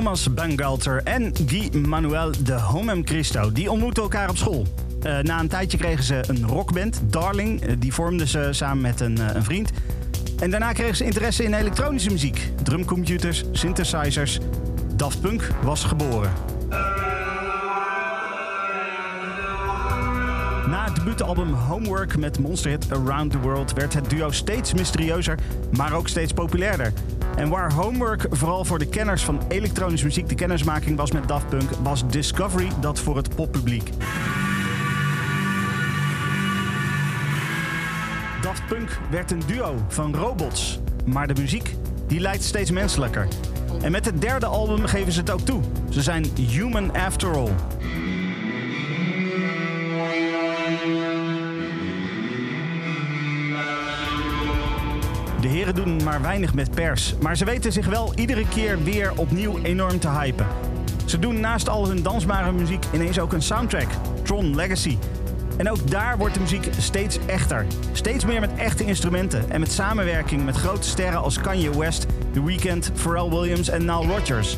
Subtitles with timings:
[0.00, 3.52] Thomas Bangalter en Guy Manuel de Homem Christo.
[3.52, 4.66] Die ontmoetten elkaar op school.
[5.02, 7.66] Uh, na een tijdje kregen ze een rockband, Darling.
[7.66, 9.70] Uh, die vormden ze samen met een, uh, een, vriend.
[10.38, 12.50] En daarna kregen ze interesse in elektronische muziek.
[12.62, 14.38] Drumcomputers, synthesizers.
[14.96, 16.32] Daft Punk was geboren.
[20.66, 25.38] Na het debuutalbum Homework met Monsterhit Around the World werd het duo steeds mysterieuzer,
[25.76, 26.92] maar ook steeds populairder.
[27.40, 31.48] En waar Homework vooral voor de kenners van elektronische muziek de kennismaking was met Daft
[31.48, 33.90] Punk, was Discovery dat voor het poppubliek.
[38.42, 41.74] Daft Punk werd een duo van robots, maar de muziek
[42.06, 43.28] die lijkt steeds menselijker.
[43.82, 45.62] En met het derde album geven ze het ook toe.
[45.88, 47.50] Ze zijn human after all.
[55.60, 59.58] Heren doen maar weinig met pers, maar ze weten zich wel iedere keer weer opnieuw
[59.62, 60.46] enorm te hypen.
[61.04, 63.88] Ze doen naast al hun dansbare muziek ineens ook een soundtrack,
[64.22, 64.98] Tron Legacy.
[65.56, 67.66] En ook daar wordt de muziek steeds echter.
[67.92, 72.44] Steeds meer met echte instrumenten en met samenwerking met grote sterren als Kanye West, The
[72.44, 74.56] Weeknd, Pharrell Williams en Nile Rodgers.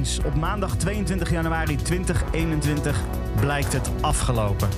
[0.00, 3.00] Op maandag 22 januari 2021,
[3.40, 4.68] blijkt het afgelopen.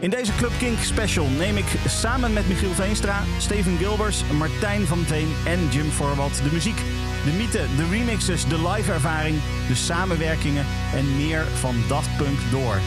[0.00, 5.04] In deze Club Kink special neem ik samen met Michiel Veenstra, Steven Gilbers, Martijn van
[5.04, 6.76] Teen en Jim Forwald de muziek,
[7.24, 9.36] de mythe, de remixes, de live ervaring,
[9.68, 12.78] de samenwerkingen en meer van Daft Punk door.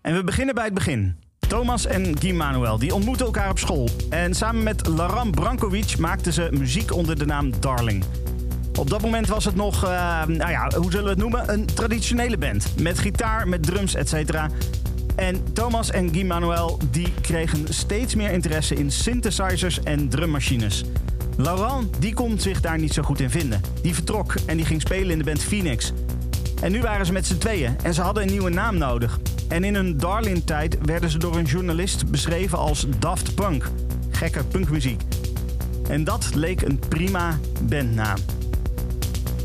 [0.00, 1.27] En we beginnen bij het begin.
[1.48, 3.88] Thomas en Guy Manuel die ontmoetten elkaar op school.
[4.10, 8.04] En samen met Laran Brankovic maakten ze muziek onder de naam Darling.
[8.78, 9.90] Op dat moment was het nog, uh,
[10.26, 11.52] nou ja, hoe zullen we het noemen?
[11.52, 12.72] Een traditionele band.
[12.80, 14.34] Met gitaar, met drums, etc.
[15.16, 20.84] En Thomas en Guy Manuel die kregen steeds meer interesse in synthesizers en drummachines.
[21.36, 23.60] Laurent die kon zich daar niet zo goed in vinden.
[23.82, 25.92] Die vertrok en die ging spelen in de band Phoenix.
[26.62, 29.18] En nu waren ze met z'n tweeën en ze hadden een nieuwe naam nodig.
[29.48, 33.70] En in hun Darlin-tijd werden ze door een journalist beschreven als Daft Punk.
[34.10, 35.02] Gekke punkmuziek.
[35.88, 38.16] En dat leek een prima bandnaam.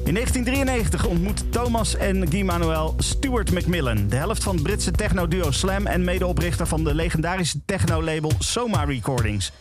[0.05, 5.51] In 1993 ontmoet Thomas en Guy Manuel Stuart McMillan, de helft van het Britse techno-duo
[5.51, 9.51] Slam en medeoprichter van de legendarische techno-label Soma Recordings.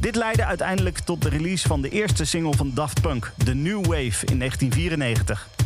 [0.00, 3.86] Dit leidde uiteindelijk tot de release van de eerste single van Daft Punk, The New
[3.86, 5.57] Wave, in 1994.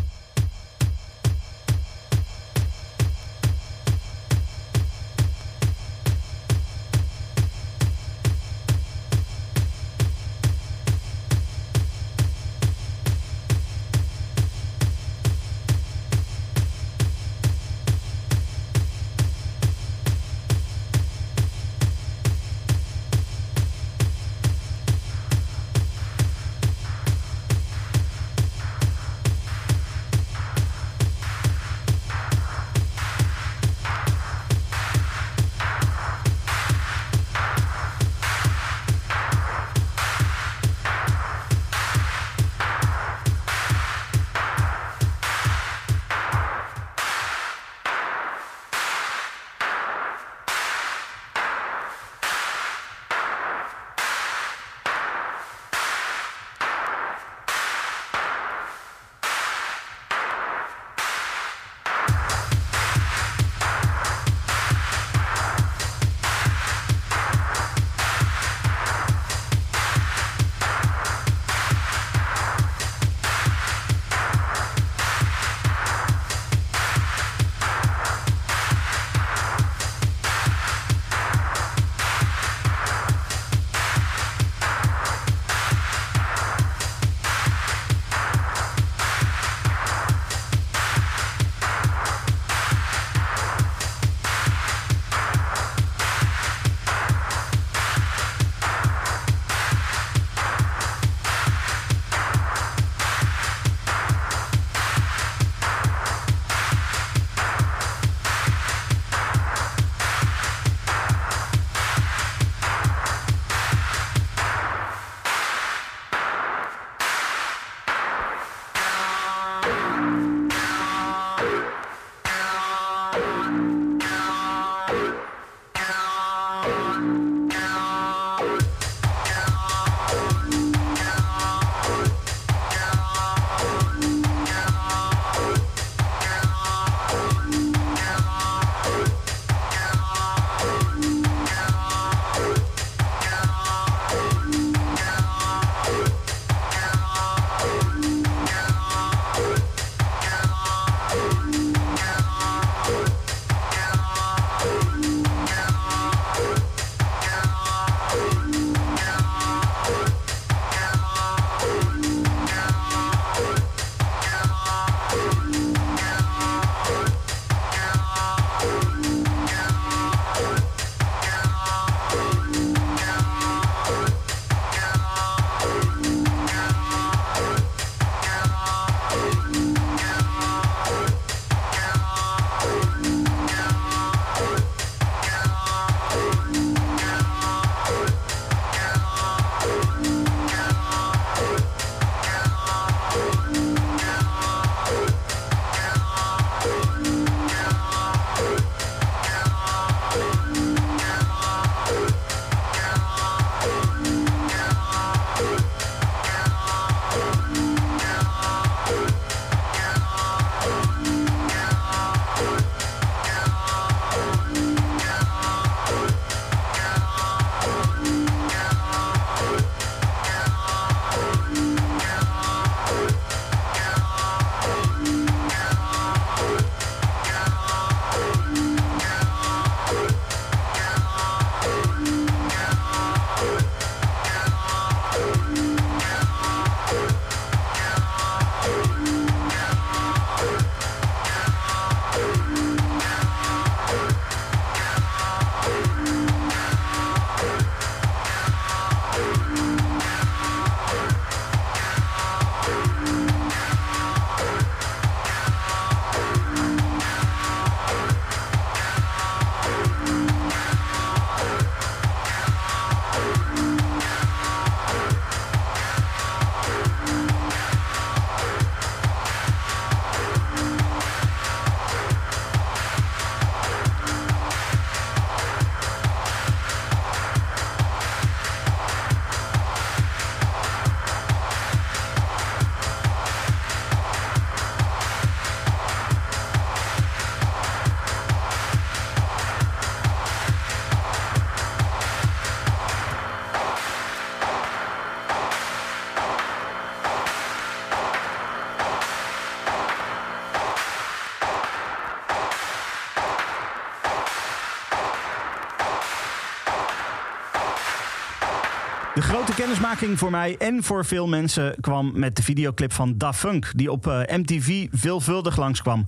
[309.32, 313.72] Grote kennismaking voor mij en voor veel mensen kwam met de videoclip van Da Funk,
[313.76, 316.04] die op eh, MTV veelvuldig langskwam.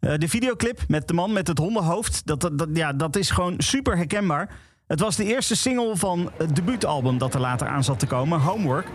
[0.00, 3.54] Uh, de videoclip met de man met het hondenhoofd, dat, dat, ja, dat is gewoon
[3.58, 4.50] super herkenbaar.
[4.86, 8.40] Het was de eerste single van het debuutalbum dat er later aan zat te komen,
[8.40, 8.86] Homework.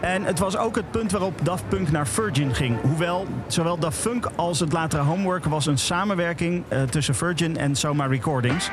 [0.00, 2.80] En het was ook het punt waarop Daft Punk naar Virgin ging.
[2.80, 7.74] Hoewel zowel Daft Punk als het latere Homework was een samenwerking uh, tussen Virgin en
[7.74, 8.70] Soma Recordings.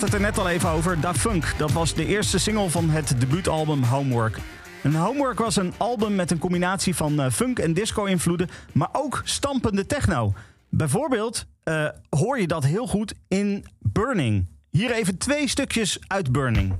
[0.00, 1.00] Had het er net al even over.
[1.00, 4.38] Da Funk, dat was de eerste single van het debuutalbum Homework.
[4.82, 9.20] En Homework was een album met een combinatie van uh, funk en disco-invloeden, maar ook
[9.24, 10.32] stampende techno.
[10.68, 14.46] Bijvoorbeeld uh, hoor je dat heel goed in Burning.
[14.70, 16.74] Hier even twee stukjes uit Burning.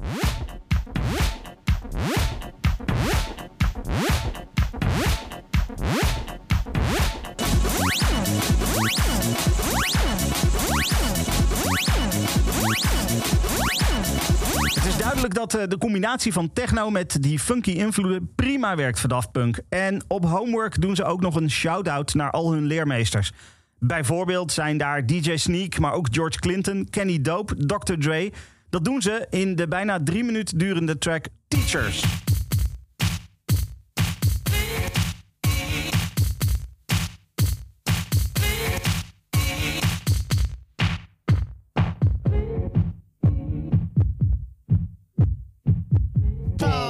[15.99, 19.61] Combinatie van techno met die funky invloeden prima werkt voor Daft Punk.
[19.69, 23.33] En op Homework doen ze ook nog een shout-out naar al hun leermeesters.
[23.79, 27.95] Bijvoorbeeld zijn daar DJ Sneak, maar ook George Clinton, Kenny Dope, Dr.
[27.99, 28.33] Dre.
[28.71, 32.28] Dat doen ze in de bijna drie minuten durende track Teachers.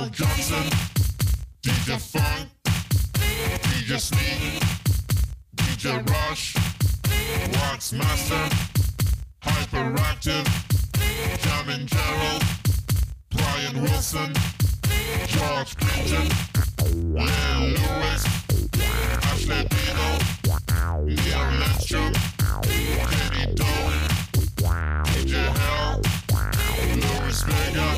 [0.07, 0.65] Johnson,
[1.63, 2.49] DJ Funk,
[3.15, 4.63] DJ Sneak,
[5.57, 6.55] DJ Rush.
[7.53, 8.49] Wax Master,
[9.43, 10.45] Hyperactive,
[11.43, 12.43] Jamin Gerald,
[13.31, 14.33] Brian Wilson,
[15.27, 16.29] George Clinton,
[17.13, 18.25] Lynn Lewis,
[19.25, 20.19] Ashley Beadle,
[21.07, 22.13] Neil Lindstrom,
[22.63, 26.03] Katie Dolan, DJ Hell,
[26.95, 27.98] Louis Vega.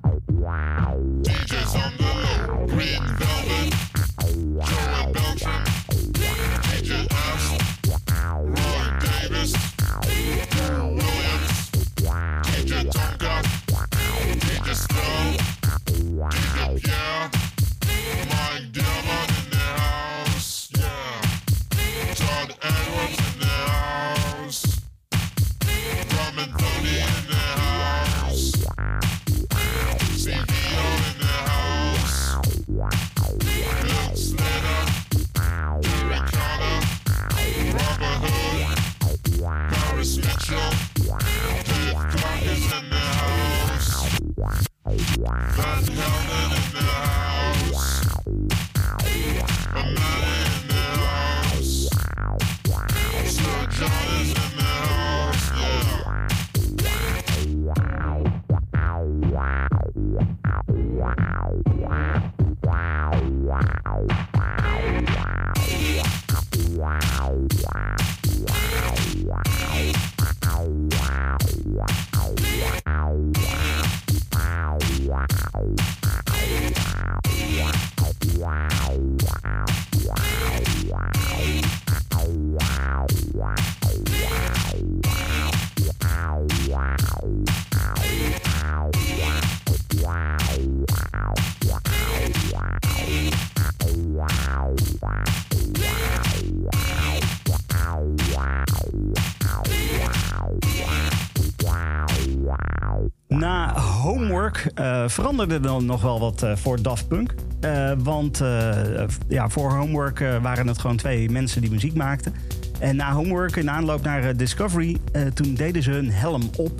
[105.11, 107.33] veranderde dan nog wel wat eh, voor Daft Punk.
[107.59, 112.33] Eh, want eh, ja, voor Homework waren het gewoon twee mensen die muziek maakten.
[112.79, 114.97] En na Homework, in aanloop naar Discovery,
[115.33, 116.71] toen deden ze hun helm op.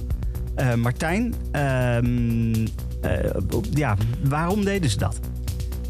[0.77, 2.67] Martijn, ehm,
[3.01, 3.31] eh,
[3.73, 5.19] ja, waarom deden ze dat?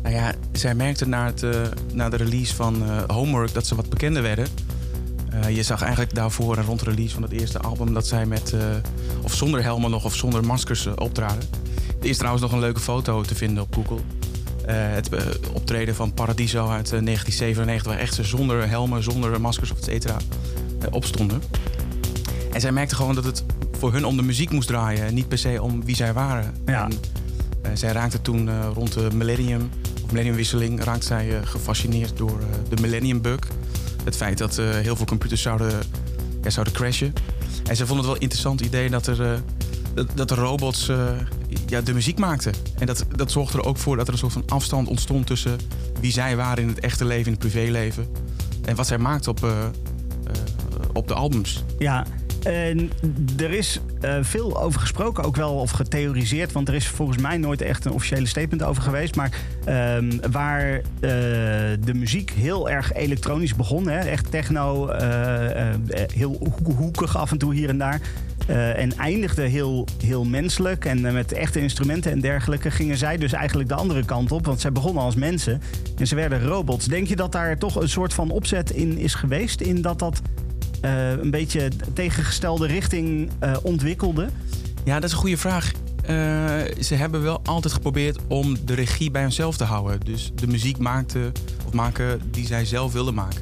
[0.03, 1.45] Nou ja, zij merkte na, het,
[1.93, 4.47] na de release van Homework dat ze wat bekender werden.
[5.49, 8.55] Je zag eigenlijk daarvoor en rond de release van het eerste album dat zij met,
[9.21, 11.49] of zonder helmen nog of zonder maskers optraden.
[12.01, 13.99] Er is trouwens nog een leuke foto te vinden op Google.
[14.65, 19.41] Eh, het eh, optreden van Paradiso uit eh, 1997, waar echt ze zonder helmen, zonder
[19.41, 20.17] maskers of et cetera
[20.79, 21.41] eh, opstonden.
[22.51, 23.43] En zij merkte gewoon dat het
[23.79, 26.53] voor hun om de muziek moest draaien en niet per se om wie zij waren.
[26.65, 26.83] Ja.
[26.83, 26.91] En,
[27.61, 29.69] eh, zij raakte toen eh, rond de millennium,
[30.03, 33.39] of millenniumwisseling, raakte zij eh, gefascineerd door eh, de millennium bug.
[34.03, 35.71] Het feit dat eh, heel veel computers zouden,
[36.43, 37.13] ja, zouden crashen.
[37.67, 39.39] En zij vond het wel een interessant idee dat, er, eh,
[39.93, 41.07] dat, dat de robots eh,
[41.67, 42.53] ja, de muziek maakten.
[42.79, 45.57] En dat, dat zorgde er ook voor dat er een soort van afstand ontstond tussen
[46.01, 48.07] wie zij waren in het echte leven, in het privéleven.
[48.65, 49.65] En wat zij maakten op, eh, eh,
[50.93, 51.63] op de albums.
[51.79, 52.05] Ja,
[52.43, 52.91] en
[53.37, 53.79] er is
[54.21, 56.51] veel over gesproken, ook wel of getheoriseerd.
[56.51, 59.15] Want er is volgens mij nooit echt een officiële statement over geweest.
[59.15, 59.31] Maar
[59.65, 60.81] ehm, waar
[61.79, 63.87] de muziek heel erg elektronisch begon.
[63.87, 65.69] Hè, echt techno, eh,
[66.13, 68.01] heel hoek- hoekig af en toe hier en daar.
[68.47, 72.71] Eh, en eindigde heel, heel menselijk en eh, met echte instrumenten en dergelijke.
[72.71, 74.45] Gingen zij dus eigenlijk de andere kant op.
[74.45, 75.61] Want zij begonnen als mensen
[75.97, 76.85] en ze werden robots.
[76.85, 79.61] Denk je dat daar toch een soort van opzet in is geweest?
[79.61, 80.21] In dat dat
[80.81, 83.29] eh, een beetje tegengestelde richting
[83.61, 84.27] ontwikkelde?
[84.83, 85.71] Ja, dat is een goede vraag.
[86.79, 89.99] Ze hebben wel altijd geprobeerd om de regie bij hunzelf te houden.
[89.99, 91.31] Dus de muziek maakte,
[91.65, 93.41] of maken die zij zelf wilden maken.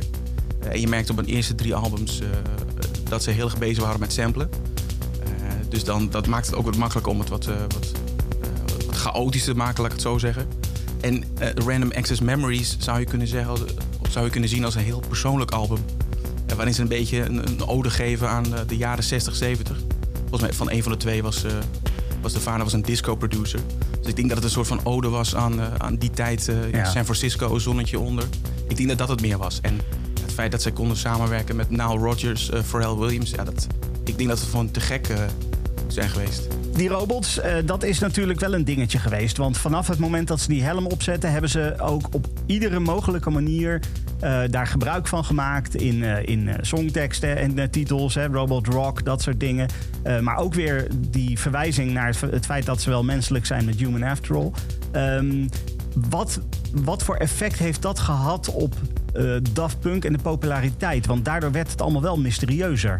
[0.69, 2.21] En je merkt op hun eerste drie albums
[3.09, 4.49] dat ze heel erg bezig waren met samplen.
[5.69, 8.95] Dus dan, dat maakt het ook wat makkelijker om het wat, eh, wat, eh, wat
[8.95, 10.47] chaotisch te maken, laat ik het zo zeggen.
[11.01, 13.58] En eh, Random Access Memories zou je kunnen zeggen,
[14.10, 15.79] zou je kunnen zien als een heel persoonlijk album.
[16.55, 19.77] Waarin ze een beetje een, een ode geven aan de jaren 60, 70.
[20.19, 21.45] Volgens mij van een van de twee was,
[22.21, 23.60] was de vader was een disco producer.
[23.99, 26.51] Dus ik denk dat het een soort van ode was aan, aan die tijd.
[26.71, 26.86] Ja.
[26.86, 28.23] San Francisco, zonnetje onder.
[28.67, 29.60] Ik denk dat dat het meer was.
[29.62, 29.79] En
[30.21, 33.29] het feit dat zij konden samenwerken met Nile Rodgers, eh Pharrell Williams.
[33.29, 33.67] Ja, dat,
[34.03, 35.08] ik denk dat het gewoon te gek
[35.93, 36.47] zijn geweest.
[36.73, 39.38] die robots, eh, dat is natuurlijk wel een dingetje geweest.
[39.38, 43.30] Want vanaf het moment dat ze die helm opzetten, hebben ze ook op iedere mogelijke
[43.30, 43.80] manier
[44.19, 45.75] eh, daar gebruik van gemaakt.
[45.75, 49.67] In, eh, in songteksten en titels, hè, Robot Rock, dat soort dingen.
[50.21, 53.65] Maar ook weer die verwijzing naar het, fe- het feit dat ze wel menselijk zijn
[53.65, 54.52] met Human After All.
[54.91, 55.47] Ehm,
[56.10, 56.39] wat,
[56.73, 58.75] wat voor effect heeft dat gehad op
[59.54, 61.06] Daft Punk en de populariteit?
[61.06, 62.99] Want daardoor werd het allemaal wel mysterieuzer.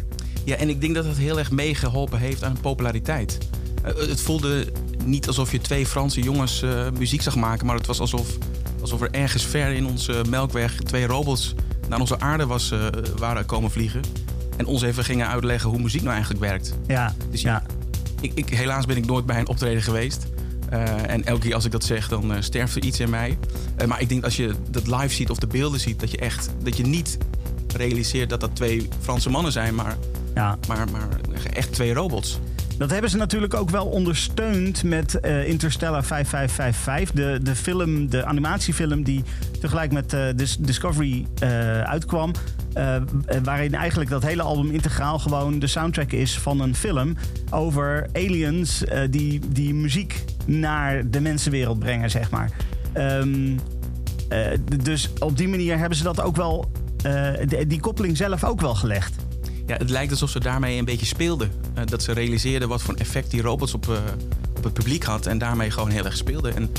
[0.49, 3.38] Ja, en ik denk dat het heel erg meegeholpen heeft aan populariteit.
[3.83, 4.67] Eh, het voelde
[5.05, 8.38] niet alsof je twee Franse jongens eh, muziek zag maken, maar het was alsof,
[8.81, 11.55] alsof er ergens ver in onze melkweg twee robots
[11.89, 12.79] naar onze aarde was, eh,
[13.17, 14.01] waren komen vliegen.
[14.57, 16.73] En ons even gingen uitleggen hoe muziek nou eigenlijk werkt.
[16.88, 17.63] Ja, Dus ja.
[18.21, 20.27] Ik, ik, helaas ben ik nooit bij een optreden geweest.
[20.69, 23.38] Eh, en elke keer als ik dat zeg, dan eh, sterft er iets in mij.
[23.75, 26.17] Eh, maar ik denk als je dat live ziet of de beelden ziet, dat je
[26.17, 27.17] echt dat je niet
[27.75, 29.97] realiseert dat dat twee Franse mannen zijn, maar,
[30.36, 30.58] ja.
[30.68, 31.08] maar, maar
[31.54, 32.39] echt twee robots.
[32.78, 37.12] Dat hebben ze natuurlijk ook wel ondersteund met eh, Interstellar 5555.
[37.15, 39.24] De, de film, de animatiefilm die
[39.60, 42.32] tegelijk met eh, Dis- Discovery eh, uitkwam.
[43.44, 47.15] waarin eigenlijk dat hele album integraal gewoon de soundtrack is van een film
[47.50, 52.52] over aliens die, die muziek naar de mensenwereld brengen, zeg maar.
[52.94, 53.58] Ehm,
[54.30, 54.48] eh,
[54.84, 56.72] dus op die manier hebben ze dat ook wel,
[57.68, 59.15] die koppeling zelf ook wel gelegd.
[59.69, 61.51] Ja, het lijkt alsof ze daarmee een beetje speelden.
[61.73, 63.97] Eh, dat ze realiseerden wat voor een effect die robots op, eh,
[64.58, 65.25] op het publiek had.
[65.25, 66.55] En daarmee gewoon heel erg speelden.
[66.55, 66.69] En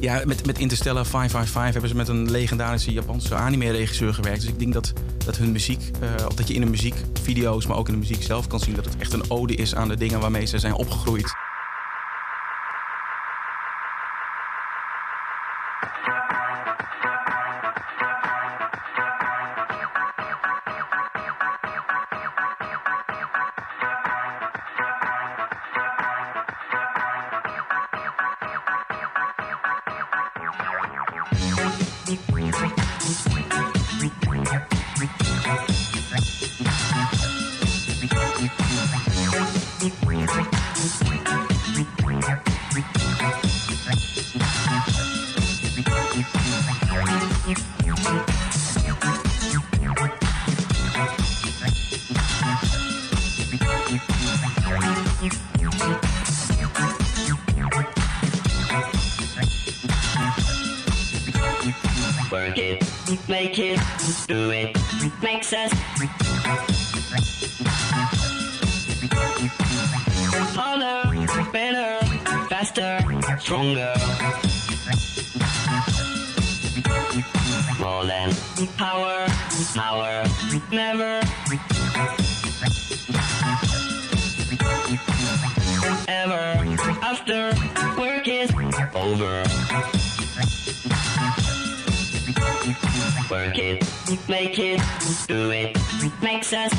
[0.00, 4.40] ja, met, met Interstellar 555 hebben ze met een legendarische Japanse anime-regisseur gewerkt.
[4.40, 4.92] Dus ik denk dat,
[5.24, 8.46] dat hun muziek, eh, dat je in de muziekvideo's, maar ook in de muziek zelf
[8.46, 11.47] kan zien dat het echt een ode is aan de dingen waarmee ze zijn opgegroeid.
[73.48, 73.94] Stronger.
[78.06, 78.32] Than
[78.76, 79.26] power,
[79.74, 80.24] power,
[80.70, 81.20] never.
[86.08, 86.44] Ever
[87.02, 87.52] after
[87.98, 88.52] work is
[88.94, 89.44] over.
[93.30, 93.84] Work it,
[94.28, 94.80] make it,
[95.26, 95.76] do it,
[96.22, 96.72] makes us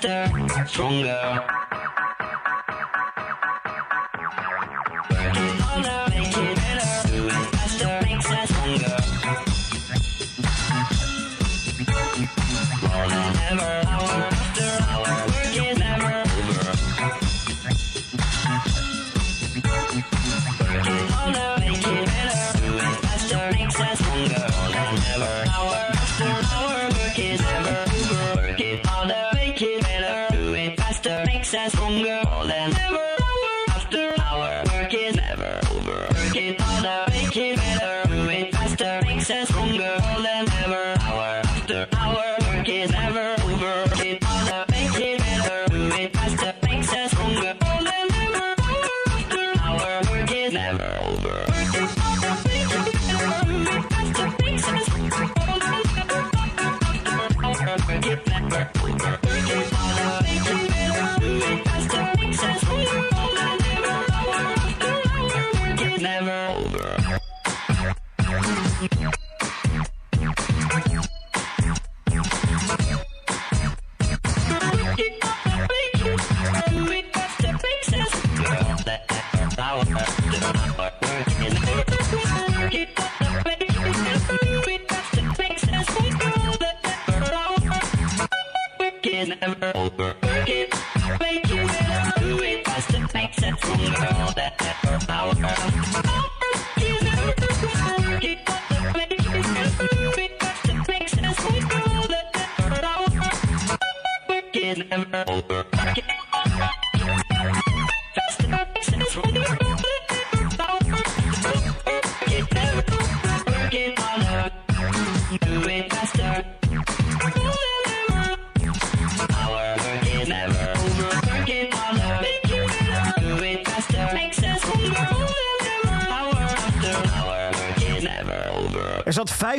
[0.00, 1.65] faster, stronger.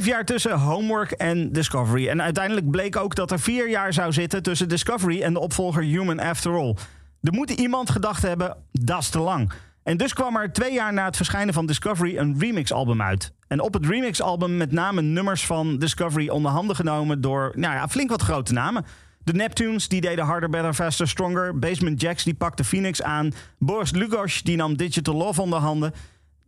[0.07, 2.07] Jaar tussen Homework en Discovery.
[2.07, 5.83] En uiteindelijk bleek ook dat er vier jaar zou zitten tussen Discovery en de opvolger
[5.83, 6.75] Human After All.
[7.21, 9.51] Er moet iemand gedacht hebben, dat is te lang.
[9.83, 13.33] En dus kwam er twee jaar na het verschijnen van Discovery een remix-album uit.
[13.47, 17.87] En op het remix-album met name nummers van Discovery onder handen genomen door nou ja,
[17.87, 18.85] flink wat grote namen.
[19.23, 21.59] De Neptunes die deden Harder, Better, Faster, Stronger.
[21.59, 23.33] Basement Jacks die pakte Phoenix aan.
[23.59, 25.93] Boris Lugos die nam Digital Love onder handen.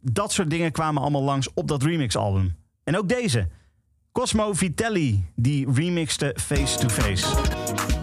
[0.02, 2.56] Dat soort dingen kwamen allemaal langs op dat remix-album.
[2.90, 3.48] En ook deze.
[4.12, 7.99] Cosmo Vitelli, die remixte Face to Face.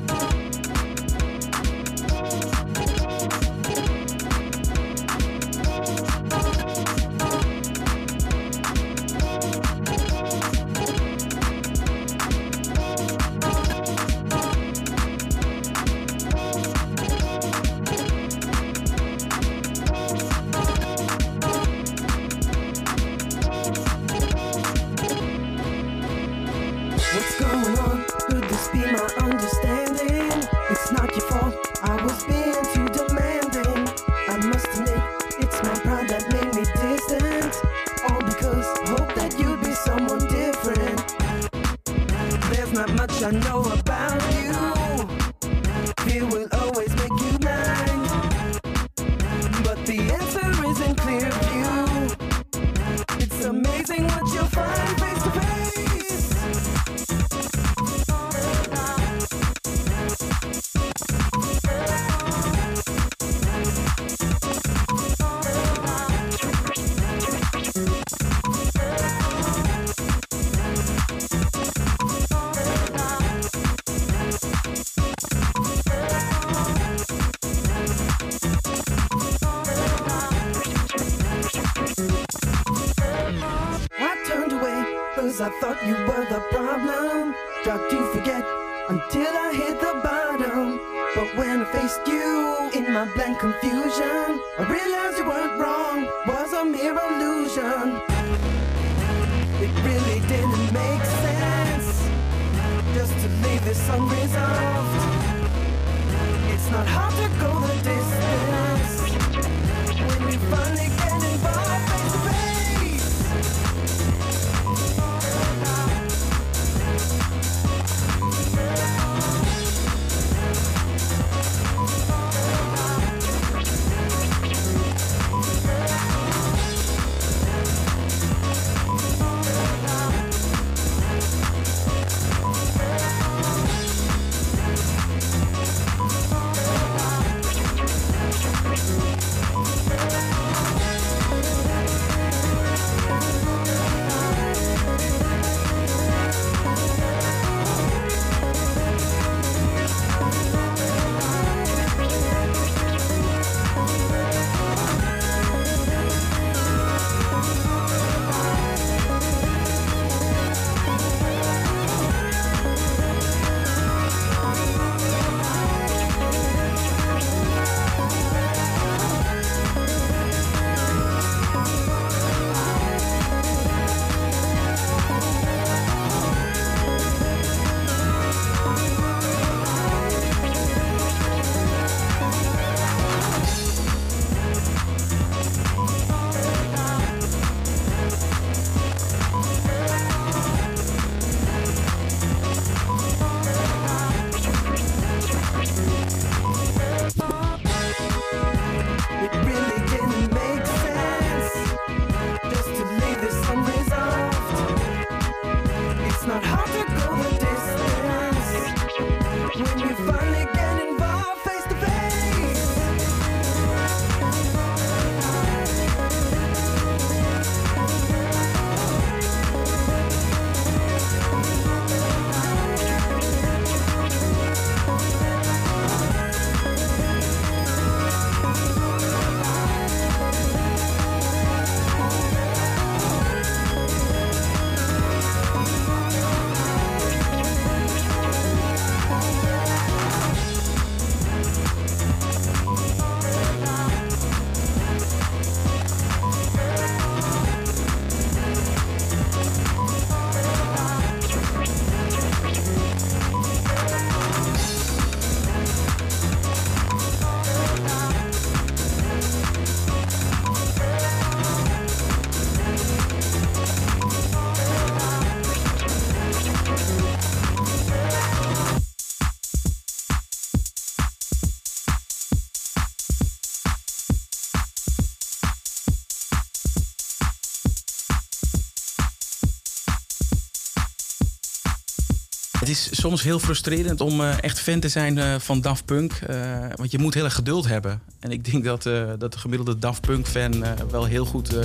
[282.90, 286.12] Soms heel frustrerend om eh, echt fan te zijn eh, van Daft Punk.
[286.12, 286.36] eh,
[286.74, 288.00] want je moet heel erg geduld hebben.
[288.20, 288.82] En ik denk dat,
[289.18, 291.56] dat de gemiddelde Daft Punk fan eh, wel heel goed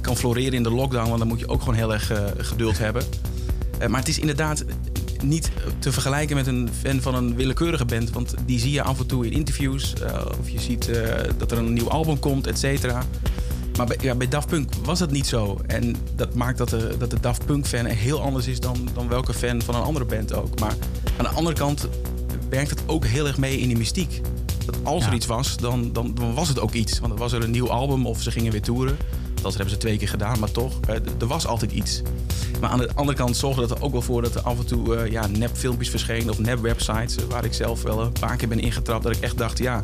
[0.00, 1.06] kan floreren in de lockdown.
[1.06, 3.04] Want dan moet je ook gewoon heel erg geduld hebben.
[3.88, 4.64] Maar het is inderdaad
[5.22, 8.10] niet te vergelijken met een fan van een willekeurige band.
[8.10, 9.92] Want die zie je af en toe in interviews.
[10.40, 10.90] of je ziet
[11.36, 13.02] dat er een nieuw album komt, et cetera.
[13.76, 15.58] Maar bij, ja, bij Daft Punk was dat niet zo.
[15.66, 19.08] En dat maakt dat de, dat de Daft Punk fan heel anders is dan, dan
[19.08, 20.60] welke fan van een andere band ook.
[20.60, 20.74] Maar
[21.16, 21.88] aan de andere kant
[22.48, 24.20] werkt het ook heel erg mee in die mystiek.
[24.66, 26.98] Dat als er iets was, dan, dan, dan was het ook iets.
[26.98, 28.96] Want dan was er een nieuw album of ze gingen weer toeren.
[29.42, 32.02] Dat hebben ze twee keer gedaan, maar toch, eh, er was altijd iets.
[32.60, 34.66] Maar aan de andere kant zorgde dat er ook wel voor dat er af en
[34.66, 37.16] toe eh, ja, nepfilmpjes verschenen of nepwebsites.
[37.16, 39.02] eh, waar ik zelf wel een paar keer ben ingetrapt.
[39.02, 39.82] Dat ik echt dacht, ja,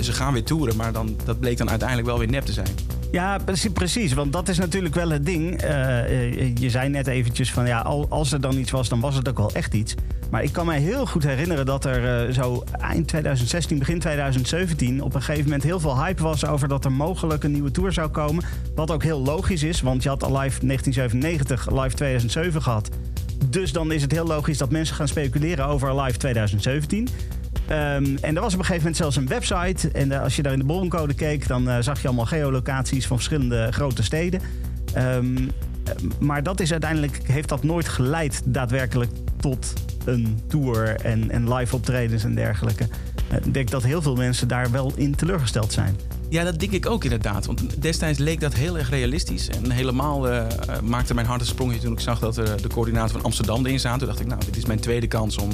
[0.00, 0.76] ze gaan weer toeren.
[0.76, 2.74] Maar dan, dat bleek dan uiteindelijk wel weer nep te zijn.
[3.12, 3.38] Ja,
[3.72, 4.12] precies.
[4.12, 5.62] Want dat is natuurlijk wel het ding.
[5.62, 9.00] Eh, eh, je zei net eventjes van ja, al- als er dan iets was, dan
[9.00, 9.94] was het ook wel echt iets.
[10.30, 15.02] Maar ik kan mij heel goed herinneren dat er eh, zo eind 2016, begin 2017
[15.02, 17.92] op een gegeven moment heel veel hype was over dat er mogelijk een nieuwe tour
[17.92, 18.44] zou komen.
[18.74, 22.88] Wat ook heel logisch is, want je had al live 1997, live 2007 gehad.
[23.46, 27.08] Dus dan is het heel logisch dat mensen gaan speculeren over live 2017.
[27.68, 29.90] Ehm, en er was op een gegeven moment zelfs een website.
[29.90, 33.06] En eh, als je daar in de broncode keek, dan eh, zag je allemaal geolocaties
[33.06, 34.40] van verschillende grote steden.
[34.92, 39.72] Ehm, eh, maar dat is uiteindelijk, heeft dat nooit geleid daadwerkelijk tot
[40.04, 42.88] een tour en, en live optredens en dergelijke.
[43.44, 45.96] Ik denk dat heel veel mensen daar wel in teleurgesteld zijn.
[46.28, 47.46] Ja, dat denk ik ook inderdaad.
[47.46, 49.48] Want destijds leek dat heel erg realistisch.
[49.48, 50.26] En helemaal
[50.82, 53.80] maakte mijn hart een sprongje toen ik zag dat er de coördinator van Amsterdam erin
[53.80, 53.98] zaten.
[53.98, 55.50] Toen dacht ik, nou, dit is mijn tweede kans om,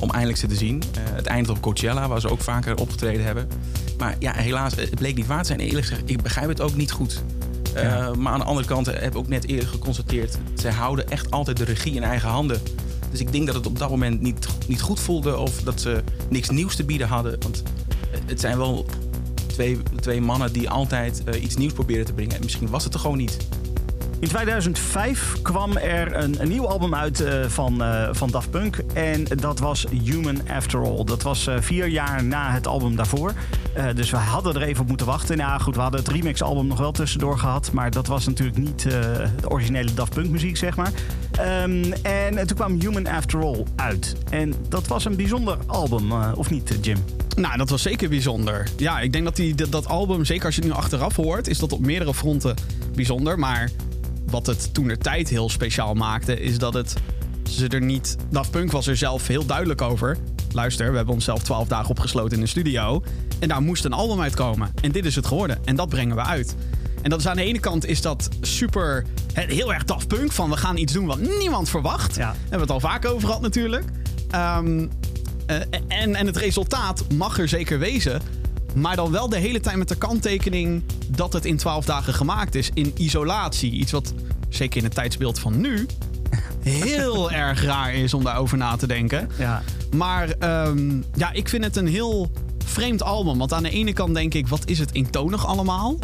[0.00, 0.82] om eindelijk ze te zien.
[0.94, 3.48] Eh, het eind op Coachella, waar ze ook vaker opgetreden hebben.
[3.98, 5.60] Maar ja, helaas, het bleek niet waar te zijn.
[5.60, 7.22] En eerlijk gezegd, ik begrijp het ook niet goed.
[7.74, 8.14] Eh, Ja.
[8.18, 10.38] Maar aan de andere kant heb ik ook net eerder geconstateerd...
[10.54, 12.60] zij houden echt altijd de regie in eigen handen.
[13.10, 15.36] Dus ik denk dat het op dat moment niet, niet goed voelde...
[15.36, 17.36] of dat ze niks nieuws te bieden hadden.
[17.40, 17.62] Want
[18.10, 18.86] eh, het zijn wel
[19.46, 22.34] twee, twee mannen die altijd eh, iets nieuws proberen te brengen.
[22.34, 23.36] En misschien was het er gewoon niet.
[24.20, 28.76] In 2005 kwam er een, nieuw album uit eh, van, eh, van Daft Punk.
[28.94, 31.04] En dat was Human After All.
[31.04, 33.32] Dat was eh, vier jaar na het album daarvoor.
[33.94, 35.36] Dus we hadden er even op moeten wachten.
[35.36, 37.72] Nou goed, we hadden het remix-album nog wel tussendoor gehad.
[37.72, 40.90] Maar dat was natuurlijk niet de originele Daft Punk muziek, zeg maar.
[41.30, 44.16] Ehm, en toen kwam Human After All uit.
[44.30, 46.98] En dat was een bijzonder album, of niet, Jim?
[47.36, 48.68] Nou, dat was zeker bijzonder.
[48.76, 51.48] Ja, ik denk dat die, dat, dat album, zeker als je het nu achteraf hoort,
[51.48, 52.54] is dat op meerdere fronten
[52.94, 53.38] bijzonder.
[53.38, 53.70] Maar
[54.30, 56.94] wat het toen de tijd heel speciaal maakte, is dat het
[57.50, 58.16] ze er niet.
[58.30, 60.16] Daft Punk was er zelf heel duidelijk over.
[60.52, 63.02] Luister, we hebben onszelf 12 dagen opgesloten in de studio.
[63.38, 64.72] En daar moest een album uitkomen.
[64.80, 65.58] En dit is het geworden.
[65.64, 66.54] En dat brengen we uit.
[67.02, 70.32] En dat is aan de ene kant is dat super heel erg Daft Punk.
[70.32, 72.16] Van we gaan iets doen wat niemand verwacht.
[72.16, 72.34] Ja.
[72.40, 73.84] Hebben we het al vaak over gehad natuurlijk.
[74.30, 74.86] Ehm,
[75.46, 75.56] eh,
[75.88, 78.20] en, en het resultaat mag er zeker wezen.
[78.76, 82.54] Maar dan wel de hele tijd met de kanttekening dat het in 12 dagen gemaakt
[82.54, 82.70] is.
[82.74, 83.70] In isolatie.
[83.70, 84.14] Iets wat
[84.48, 85.86] zeker in het tijdsbeeld van nu
[86.62, 89.28] heel erg raar is om daarover na te denken.
[89.38, 89.62] Ja.
[89.94, 92.30] Maar ehm, ja, ik vind het een heel
[92.64, 93.38] vreemd album.
[93.38, 95.98] Want aan de ene kant denk ik, wat is het eentonig allemaal?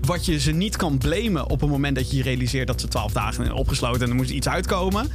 [0.00, 2.88] Wat je ze niet kan blamen op het moment dat je je realiseert dat ze
[2.88, 5.10] 12 dagen zijn opgesloten en er moest iets uitkomen.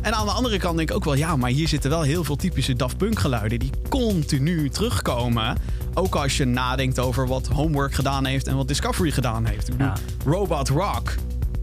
[0.00, 2.24] En aan de andere kant denk ik ook wel, ja, maar hier zitten wel heel
[2.24, 5.56] veel typische Daft Punk geluiden die continu terugkomen.
[5.94, 9.68] Ook als je nadenkt over wat Homework gedaan heeft en wat Discovery gedaan heeft.
[9.68, 10.30] Ik bedoel, Ja.
[10.30, 11.14] Robot Rock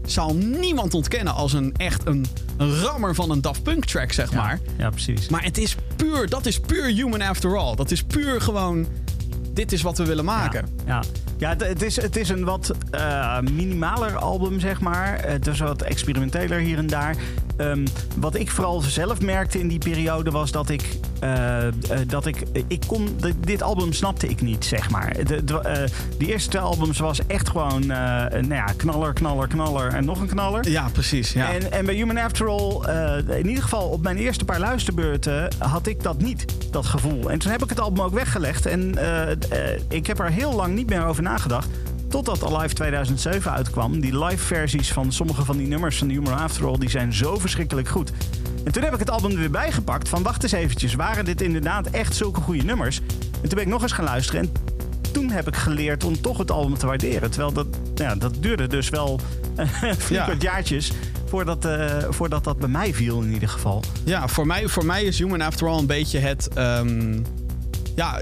[0.06, 4.32] zal niemand ontkennen als een echt een, een rammer van een Daft Punk track, zeg
[4.32, 4.60] maar.
[4.78, 5.28] Ja, precies.
[5.28, 7.74] Maar het is puur, dat is puur human after all.
[7.74, 8.86] Dat is puur gewoon,
[9.52, 10.68] dit is wat we willen maken.
[10.86, 11.02] Ja, ja.
[11.36, 15.20] Ja het, is, het is een wat eh, minimaler album, zeg maar.
[15.26, 17.16] Het is wat experimenteler hier en daar.
[17.56, 20.98] Ehm, wat ik vooral zelf merkte in die periode was dat ik...
[21.20, 21.72] eh, eh,
[22.06, 23.08] dat ik, ik kon,
[23.40, 25.24] dit album snapte ik niet, zeg maar.
[25.24, 27.86] De, de, eh, die eerste twee albums was echt gewoon...
[27.86, 30.68] nou ja, knaller, knaller, knaller en nog een knaller.
[30.68, 31.32] Ja, precies.
[31.32, 31.52] Ja.
[31.52, 32.80] En, en bij Human After All,
[33.36, 37.30] in ieder geval op mijn eerste paar luisterbeurten, had ik dat niet, dat gevoel.
[37.30, 38.66] En toen heb ik het album ook weggelegd.
[38.66, 38.94] En
[39.88, 41.68] ik heb er heel lang niet meer over nagedacht.
[42.08, 44.00] Totdat Alive 2007 uitkwam.
[44.00, 47.38] Die live versies van sommige van die nummers van Human After All, die zijn zo
[47.38, 48.12] verschrikkelijk goed.
[48.64, 51.40] En toen heb ik het album er weer bijgepakt van wacht eens eventjes, waren dit
[51.40, 53.00] inderdaad echt zulke goede nummers?
[53.20, 54.52] En toen ben ik nog eens gaan luisteren en
[55.12, 57.30] toen heb ik geleerd om toch het album te waarderen.
[57.30, 59.20] Terwijl dat, ja, dat duurde dus wel
[59.76, 60.26] flink Ja.
[60.26, 60.92] wat jaartjes
[61.26, 63.82] voordat, eh, voordat dat bij mij viel in ieder geval.
[64.04, 66.48] Ja, voor mij, voor mij is Human After All een beetje het...
[66.54, 67.18] ehm,
[67.94, 68.18] ja,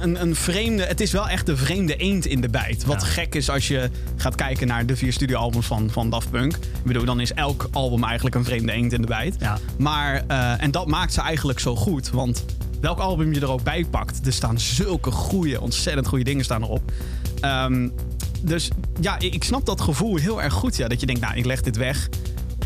[0.00, 0.82] een, een vreemde.
[0.84, 2.84] Het is wel echt de vreemde eend in de bijt.
[2.84, 3.06] Wat Ja.
[3.06, 6.54] gek is als je gaat kijken naar de vier studioalbums van, van Daft Punk.
[6.54, 9.36] Ik bedoel, dan is elk album eigenlijk een vreemde eend in de bijt.
[9.38, 9.58] Ja.
[9.78, 12.10] Maar, eh, en dat maakt ze eigenlijk zo goed.
[12.10, 12.44] Want
[12.80, 16.62] welk album je er ook bij pakt, er staan zulke goede, ontzettend goede dingen staan
[16.62, 16.92] erop.
[17.40, 17.88] Ehm,
[18.40, 18.68] dus
[19.00, 20.76] ja, ik ik snap dat gevoel heel erg goed.
[20.76, 22.08] Ja, dat je denkt, nou, ik leg dit weg.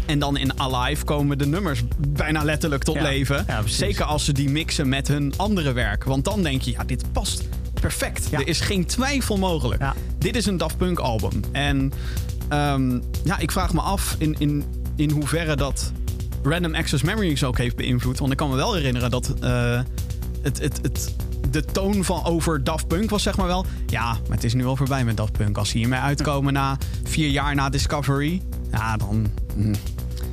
[0.07, 3.45] En dan in Alive komen de nummers bijna letterlijk tot Ja, leven.
[3.47, 3.63] ja.
[3.65, 6.05] Zeker als ze die mixen met hun andere werk.
[6.05, 7.49] Want dan denk je, ja, dit past
[7.81, 8.29] perfect.
[8.31, 8.39] Ja.
[8.39, 9.83] Er is geen twijfel mogelijk.
[10.19, 11.41] Dit is een Daft Punk album.
[11.53, 11.93] En
[12.49, 14.65] ehm, ja, ik vraag me af in, in,
[14.97, 15.93] in hoeverre dat
[16.43, 18.19] Random Access Memories ook heeft beïnvloed.
[18.19, 19.81] Want ik kan me wel herinneren dat eh,
[20.43, 21.15] het, het, het,
[21.51, 23.67] de toon van over Daft Punk was zeg maar wel...
[23.87, 25.59] Ja, maar het is nu al voorbij met Daft Punk.
[25.59, 28.43] Als ze hiermee uitkomen na vier jaar na Discovery...
[28.77, 29.27] Ja, dan...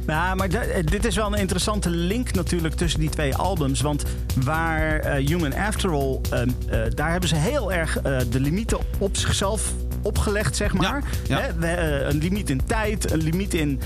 [0.08, 3.82] Ja, maar eh, dit is wel een interessante link natuurlijk tussen die twee albums.
[3.82, 4.04] Want
[4.44, 9.18] waar eh, Human After All, ehm, eh, daar hebben ze heel erg de limieten op
[9.18, 11.04] zichzelf opgelegd, zeg maar.
[11.28, 11.41] Ja, ja.
[11.41, 13.80] Hè, we, een limiet in tijd, een limiet in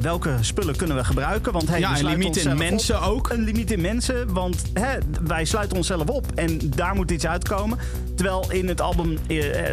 [0.00, 1.52] welke spullen kunnen we gebruiken.
[1.52, 3.08] Want hey, Ja, een limiet in mensen op.
[3.08, 3.30] ook.
[3.30, 7.78] Een limiet in mensen, want hè, wij sluiten onszelf op en daar moet iets uitkomen.
[8.14, 9.18] Terwijl in het album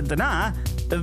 [0.03, 0.53] daarna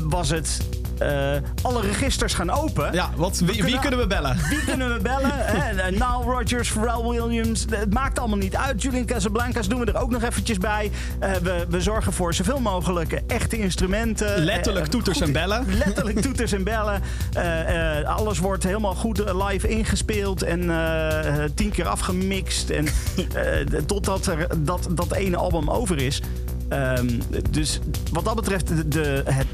[0.09, 0.59] was het...
[0.99, 1.32] eh,
[1.62, 2.92] alle registers gaan open.
[2.92, 4.36] Ja, wat, wie, wie kunnen- we bellen?
[4.49, 5.30] Wie kunnen we bellen?
[5.32, 5.90] Hè?
[5.90, 7.64] Nile Rodgers, Pharrell Williams.
[7.70, 8.82] Het maakt allemaal niet uit.
[8.82, 10.90] Julian Casablancas doen we er ook nog eventjes bij.
[11.18, 14.44] Eh, we, we zorgen voor zoveel mogelijk eh, echte instrumenten.
[14.44, 15.64] Letterlijk Eh, toeters goed- en bellen.
[15.84, 17.03] Letterlijk toeters en bellen.
[17.32, 22.70] Eh, eh, alles wordt helemaal goed eh, live ingespeeld en eh, eh, tien keer afgemixt.
[22.70, 22.86] En
[23.34, 26.22] eh, totdat er dat, dat ene album over is.
[26.68, 27.07] Ehm,
[27.51, 27.80] dus
[28.12, 29.46] wat dat betreft, de, de, het,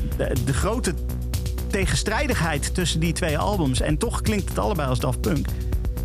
[0.47, 0.95] de grote
[1.75, 3.81] tegenstrijdigheid tussen die twee albums.
[3.81, 5.47] En toch klinkt het allebei als Daft Punk.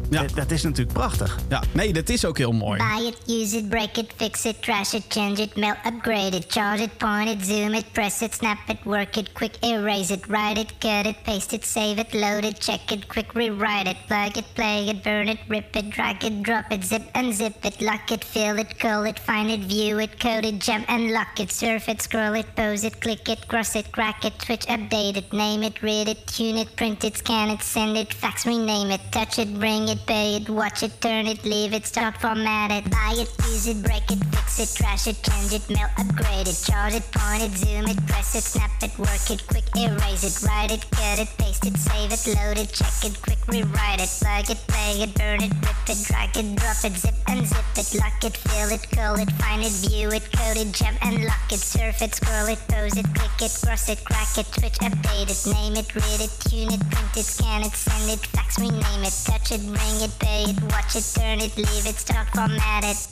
[0.10, 0.24] Ja.
[0.24, 1.38] Eh, Dat is natuurlijk prachtig.
[1.49, 2.78] Ja, nee, dat is ook heel mooi.
[2.78, 6.45] Buy it, use it, break it, fix it, trash it, change it, melt, upgrade it,
[6.51, 10.28] charge it, point it, zoom it, press it, snap it, work it, quick erase it,
[10.28, 13.97] write it, cut it, paste it, save it, load it, check it, quick rewrite it,
[14.07, 17.82] plug it, play it, burn it, rip it, drag it, drop it, zip unzip it,
[17.82, 21.39] lock it, fill it, call it, find it, view it, code it, jump and lock
[21.39, 25.18] it, surf it, scroll it, pose it, click it, cross it, crack it, switch, update
[25.18, 28.91] it, name it, read it, tune it, print it, scan it, send it, fax, rename
[28.91, 32.71] it, touch it, bring it, pay it, watch it, turn it, leave it, start, format
[32.71, 36.47] it, buy it, use it, break it, fix it, trash it, change it, mail, upgrade
[36.47, 40.23] it, charge it, point it, zoom it, press it, snap it, work it, quick erase
[40.23, 44.01] it, write it, cut it, paste it, save it, load it, check it, quick rewrite
[44.01, 47.77] it, plug it, play it, burn it, rip it, drag it, drop it, zip unzip
[47.77, 51.25] it, lock it, fill it, call it, find it, view it, code it, jump and
[51.25, 54.77] lock it, surf it, scroll it, pose it, click it, cross it, crack it, switch,
[54.79, 58.59] update it, name it, read it, tune it, print it, scan it, send it, fax,
[58.59, 62.27] rename it, touch it, bring it, pay it, watch it, turn it, leave it, start,
[62.29, 63.07] format it.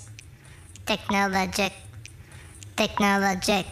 [0.86, 1.74] Technologic,
[2.76, 3.66] technologic,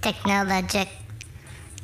[0.00, 0.88] technologic.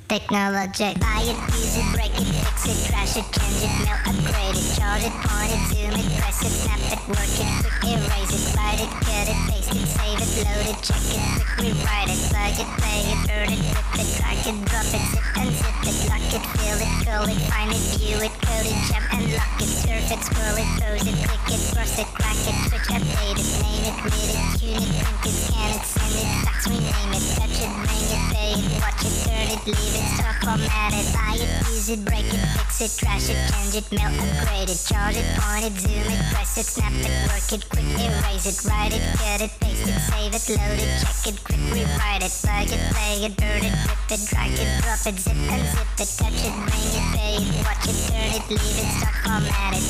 [0.09, 1.01] Technologic.
[1.01, 4.67] Buy it, use it, break it, fix it, trash it, change it, mail, upgrade it,
[4.77, 8.45] charge it, point it, zoom it, press it, snap it, work it, quick erase it,
[8.57, 12.21] write it, cut it, paste it, save it, load it, check it, quick rewrite it,
[12.29, 15.97] plug it, play it, burn it, rip it, drag it, drop it, zip unzip it,
[16.11, 19.57] lock it, fill it, call it, find it, view it, code it, jump and lock
[19.63, 23.39] it, surf it, scroll it, pose it, click it, cross it, crack it, switch, update
[23.39, 27.13] it, name it, read it, tune it, print it, scan it, send it, fax, rename
[27.17, 30.93] it, touch it, bring it, pay it, watch it, turn it, leave it, start, format
[30.93, 34.71] it, buy it, use it, break it, fix it, trash it, change it, mail, upgrade
[34.71, 38.47] it, charge it, point it, zoom it, press it, snap it, work it, quick erase
[38.47, 42.23] it, write it, cut it, paste it, save it, load it, check it, quick rewrite
[42.23, 45.91] it, plug it, play it, burn it, rip it, drag it, drop it, zip unzip
[46.01, 49.75] it, touch it, bring it, pay it, watch it, turn it, leave it, start, format
[49.77, 49.85] it.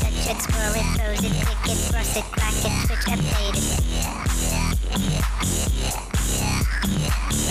[0.00, 3.56] Touch it, scroll it, pose it, click it, cross it, crack it, switch, update
[6.06, 6.09] it.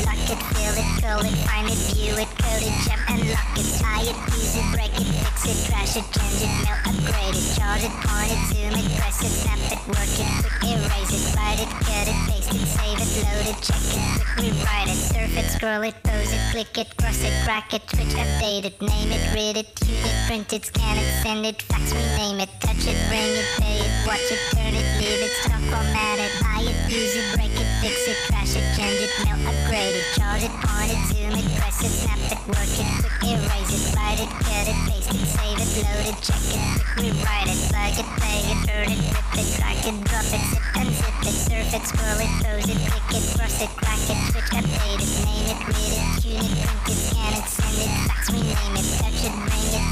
[0.09, 3.57] Lock it, fill it, call it, find it, view it, code it, jump and lock
[3.57, 7.35] it, tie it, use it, break it, fix it, trash it, change it, mail, upgrade
[7.35, 11.13] it, charge it, point it, zoom it, press it, snap it, work it, quick erase
[11.13, 14.01] it, write it, cut it, paste it, save it, load it, check it,
[14.37, 17.83] quick rewrite it, surf it, scroll it, pose it, click it, cross it, crack it,
[17.89, 21.61] switch, update it, name it, read it, tune it, print it, scan it, send it,
[21.63, 25.33] fax, rename it, touch it, ring it, pay it, watch it, turn it, leave it,
[25.41, 29.11] stop, format it, buy it, use it, break it, fix it, trash it, change it,
[29.25, 32.89] mail, upgrade it, charge it, point it, zoom it, press it, snap it, work it,
[32.99, 36.61] quick erase it, write it, cut it, paste it, save it, load it, check it,
[36.95, 40.43] quick rewrite it, plug it, play it, burn it, rip it, crack it, drop it,
[40.51, 44.03] zip and zip it, surf it, scroll it, pose it, click it, cross it, crack
[44.09, 47.77] it, switch, update it, name it, read it, tune it, print it, scan it, send
[47.79, 49.88] it, fax, rename it, touch it, bring it,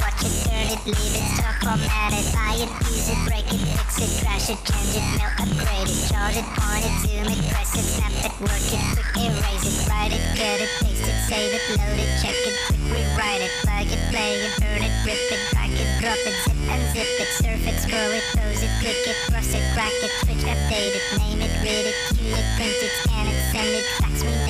[0.00, 3.60] watch it, turn it, leave it, stop, format it, buy it, use it, break it,
[3.76, 7.40] fix it, crash it, change it, mail, upgrade it, charge it, point it, zoom it,
[7.52, 11.18] press it, snap it, work it, quick erase it, write it, cut it, paste it,
[11.28, 14.94] save it, load it, check it, quick rewrite it, plug it, play it, burn it,
[15.04, 18.62] rip it, crack it, drop it, zip and zip it, surf it, scroll it, pose
[18.62, 22.32] it, click it, cross it, crack it, switch, update it, name it, read it, tune
[22.32, 24.45] it, print it, scan it, send it, fax, rename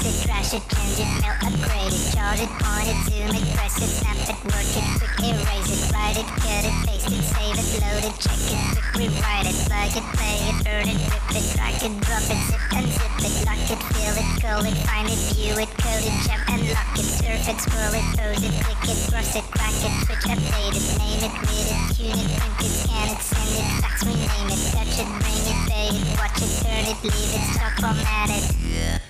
[0.00, 3.76] break it, fix it, it, mail, upgrade it, charge it, point it, zoom it, press
[3.84, 7.58] it, snap it, work it, quick erase it, write it, cut it, paste it, save
[7.60, 11.28] it, load it, check it, quick rewrite it, plug it, play it, burn it, rip
[11.36, 14.76] it, crack it, drop it, zip and zip it, lock it, fill it, call it,
[14.88, 18.40] find it, view it, code it, jump and lock it, surf it, scroll it, pose
[18.40, 22.16] it, click it, cross it, crack it, switch, update it, name it, read it, tune
[22.16, 25.88] it, print it, scan it, send it, fax, rename it, touch it, bring it, pay
[25.92, 29.09] it, watch it, turn it, leave it, stop, format it.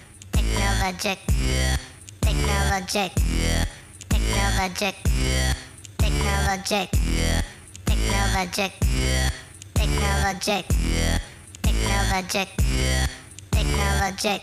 [0.51, 1.19] Technologic.
[2.21, 3.13] Technologic.
[4.09, 4.95] Technologic.
[5.99, 6.91] Technologic.
[7.87, 8.73] Technologic.
[9.75, 10.65] Technologic.
[11.63, 12.49] Technologic.
[13.53, 14.41] Technologic.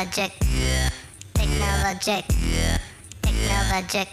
[0.00, 0.32] Technologic.
[1.32, 2.24] Technologic.
[3.20, 4.06] Technologic.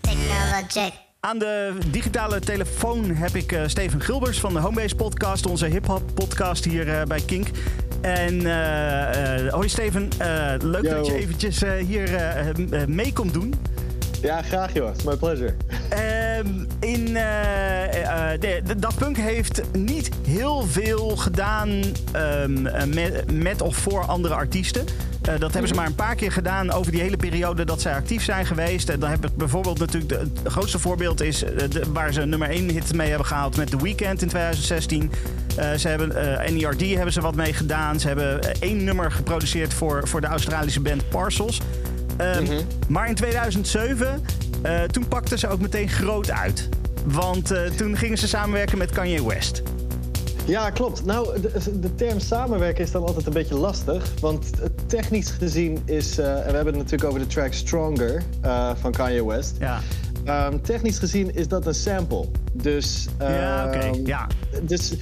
[0.00, 0.92] Technologic.
[1.20, 6.14] Aan de digitale telefoon heb ik eh, Steven Gilbers van de Homebase Podcast, onze hip-hop
[6.14, 7.48] podcast hier eh, bij Kink.
[8.00, 10.90] En eh, eh, hoi Steven, eh, leuk Yo.
[10.96, 12.10] dat je eventjes eh, hier
[12.86, 13.54] mee komt doen.
[14.22, 14.94] Ja, graag joh.
[14.94, 15.54] It's my pleasure.
[16.42, 21.82] Ehm, in, eh, eh, de, de Daft Punk heeft niet heel veel gedaan
[22.12, 24.84] ehm, eh, met, met of voor andere artiesten.
[25.22, 28.24] Dat hebben ze maar een paar keer gedaan over die hele periode dat zij actief
[28.24, 28.88] zijn geweest.
[28.88, 32.50] En dan heb ik bijvoorbeeld natuurlijk de, het grootste voorbeeld is de- waar ze nummer
[32.50, 35.10] 1 hit mee hebben gehaald met The Weeknd in 2016.
[35.56, 38.00] Eh, ze hebben eh NERD hebben ze wat mee gedaan.
[38.00, 41.60] Ze hebben één nummer geproduceerd voor, voor de Australische band Parcels.
[42.22, 44.22] Ehm, Maar in 2007,
[44.62, 46.68] eh, toen pakten ze ook meteen groot uit.
[47.04, 49.62] Want eh, toen gingen ze samenwerken met Kanye West.
[50.44, 51.04] Ja, klopt.
[51.04, 54.04] Nou, de, de term samenwerken is dan altijd een beetje lastig.
[54.20, 54.50] Want
[54.86, 56.18] technisch gezien is...
[56.18, 58.22] eh, en we hebben het natuurlijk over de track Stronger
[58.80, 59.56] van Kanye West.
[59.58, 59.80] Ja,
[60.24, 62.24] Ehm, technisch gezien is dat een sample.
[62.52, 63.06] Dus...
[63.18, 63.76] ja oké.
[63.78, 64.26] ehm, Ja.
[64.62, 64.92] Dus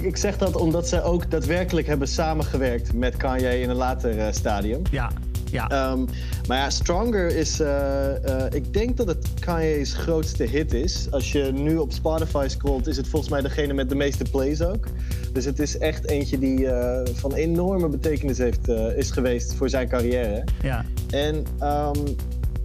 [0.00, 4.32] ik zeg dat omdat ze ook daadwerkelijk hebben samengewerkt met Kanye in een later eh,
[4.32, 4.82] stadium.
[4.90, 5.10] Ja,
[5.50, 5.68] ja.
[5.68, 6.04] Ehm,
[6.48, 7.60] maar ja, Stronger is.
[7.60, 11.06] eh, eh, ik denk dat het Kanye's grootste hit is.
[11.10, 14.62] Als je nu op Spotify scrolt, is het volgens mij degene met de meeste plays
[14.62, 14.86] ook.
[15.32, 16.68] Dus het is echt eentje die
[17.14, 20.44] van enorme betekenis heeft, is geweest voor zijn carrière.
[20.62, 20.84] ja.
[21.10, 21.98] En ehm,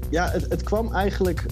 [0.10, 1.46] ja, het, het kwam eigenlijk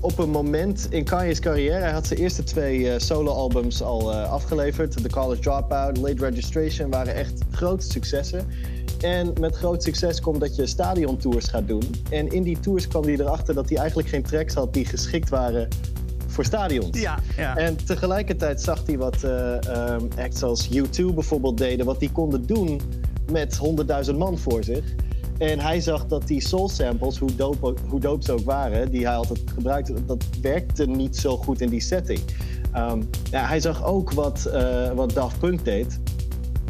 [0.00, 1.80] op een moment in Kanye's carrière.
[1.80, 5.02] Hij had zijn eerste twee eh, solo-albums al eh, afgeleverd.
[5.02, 8.46] The College Dropout, Late Registration waren echt grote successen.
[9.00, 11.82] En met groot succes komt dat je stadiontours gaat doen.
[12.10, 15.28] En in die tours kwam hij erachter dat hij eigenlijk geen tracks had die geschikt
[15.28, 15.68] waren
[16.26, 17.00] voor stadions.
[17.00, 17.56] Ja, ja.
[17.56, 22.46] En tegelijkertijd zag hij wat eh, ehm, acts als U2 bijvoorbeeld deden, wat die konden
[22.46, 22.80] doen
[23.32, 23.58] met
[24.10, 24.94] 100.000 man voor zich.
[25.38, 29.06] En hij zag dat die soul samples, hoe dope, hoe dope ze ook waren, die
[29.06, 32.20] hij altijd gebruikte, dat werkte niet zo goed in die setting.
[32.72, 36.00] Ehm, hij zag ook wat, eh, wat Daft Punk deed.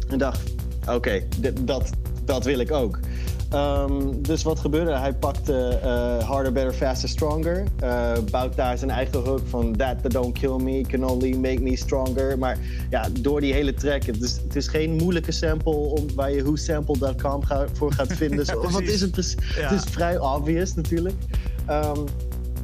[0.08, 0.54] En dacht,
[0.88, 1.22] oké,
[1.64, 1.90] dat,
[2.24, 2.98] dat wil ik ook.
[3.50, 4.92] Ehm, dus wat gebeurde?
[4.92, 7.64] Hij pakte eh, Harder, Better, Faster, Stronger.
[7.80, 11.60] eh, bouwt daar zijn eigen hook van That that don't kill me can only make
[11.60, 12.38] me stronger.
[12.38, 12.58] Maar
[12.90, 16.42] ja, door die hele track, het is, het is geen moeilijke sample om, waar je
[16.42, 18.46] whosample.com ga, voor gaat vinden.
[18.46, 19.10] Zo, wat is het?
[19.10, 19.36] precies?
[19.56, 19.68] Ja.
[19.68, 21.16] Het is vrij obvious natuurlijk.
[21.66, 22.00] Ehm,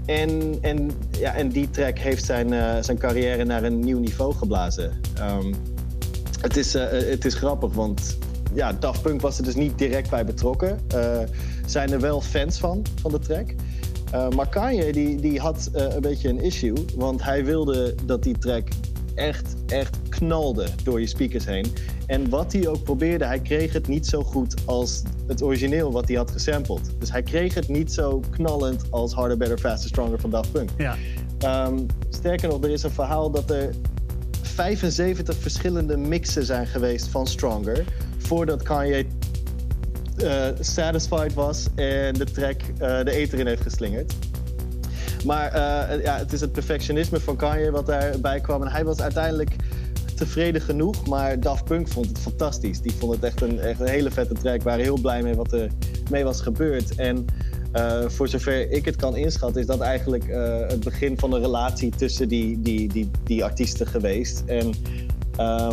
[0.06, 4.34] en, en, ja, en die track heeft zijn, eh, zijn carrière naar een nieuw niveau
[4.34, 4.92] geblazen.
[5.14, 5.52] Ehm,
[6.40, 8.16] het, is, het is grappig, want
[8.52, 10.80] ja, Daft Punk was er dus niet direct bij betrokken.
[10.88, 11.18] Eh,
[11.66, 13.54] zijn er wel fans van, van de track.
[14.10, 18.22] Eh, maar Kanye die, die had eh, een beetje een issue, want hij wilde dat
[18.22, 18.68] die track
[19.14, 21.66] echt, echt knalde door je speakers heen.
[22.06, 26.08] En wat hij ook probeerde, hij kreeg het niet zo goed als het origineel wat
[26.08, 26.90] hij had gesampled.
[26.98, 30.70] Dus hij kreeg het niet zo knallend als Harder, Better, Faster, Stronger van Daft Punk.
[30.76, 30.96] ja.
[31.38, 31.78] Ehm,
[32.08, 33.74] sterker nog, er is een verhaal dat er
[34.42, 37.84] 75 verschillende mixen zijn geweest van Stronger.
[38.26, 39.06] Voordat Kanye
[40.16, 44.14] eh, satisfied was en de track eh, de eter in heeft geslingerd.
[45.24, 48.62] Maar eh, ja, het is het perfectionisme van Kanye wat daarbij kwam.
[48.62, 49.56] En hij was uiteindelijk
[50.16, 52.80] tevreden genoeg, maar Daft Punk vond het fantastisch.
[52.80, 54.62] Die vond het echt een, echt een hele vette track.
[54.62, 55.70] Waren heel blij mee wat er
[56.10, 56.94] mee was gebeurd.
[56.94, 57.24] En
[58.06, 60.24] voor zover ik het kan inschatten, is dat eigenlijk
[60.68, 64.42] het begin van een relatie tussen die, die, die, die artiesten geweest.
[64.46, 64.74] En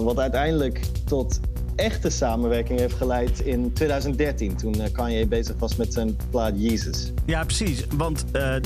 [0.04, 1.40] wat uiteindelijk tot
[1.82, 7.12] echte samenwerking heeft geleid in 2013, toen eh, Kanye bezig was met zijn plaat Jesus.
[7.26, 7.86] Ja, precies.
[7.96, 8.64] Want eh, eh,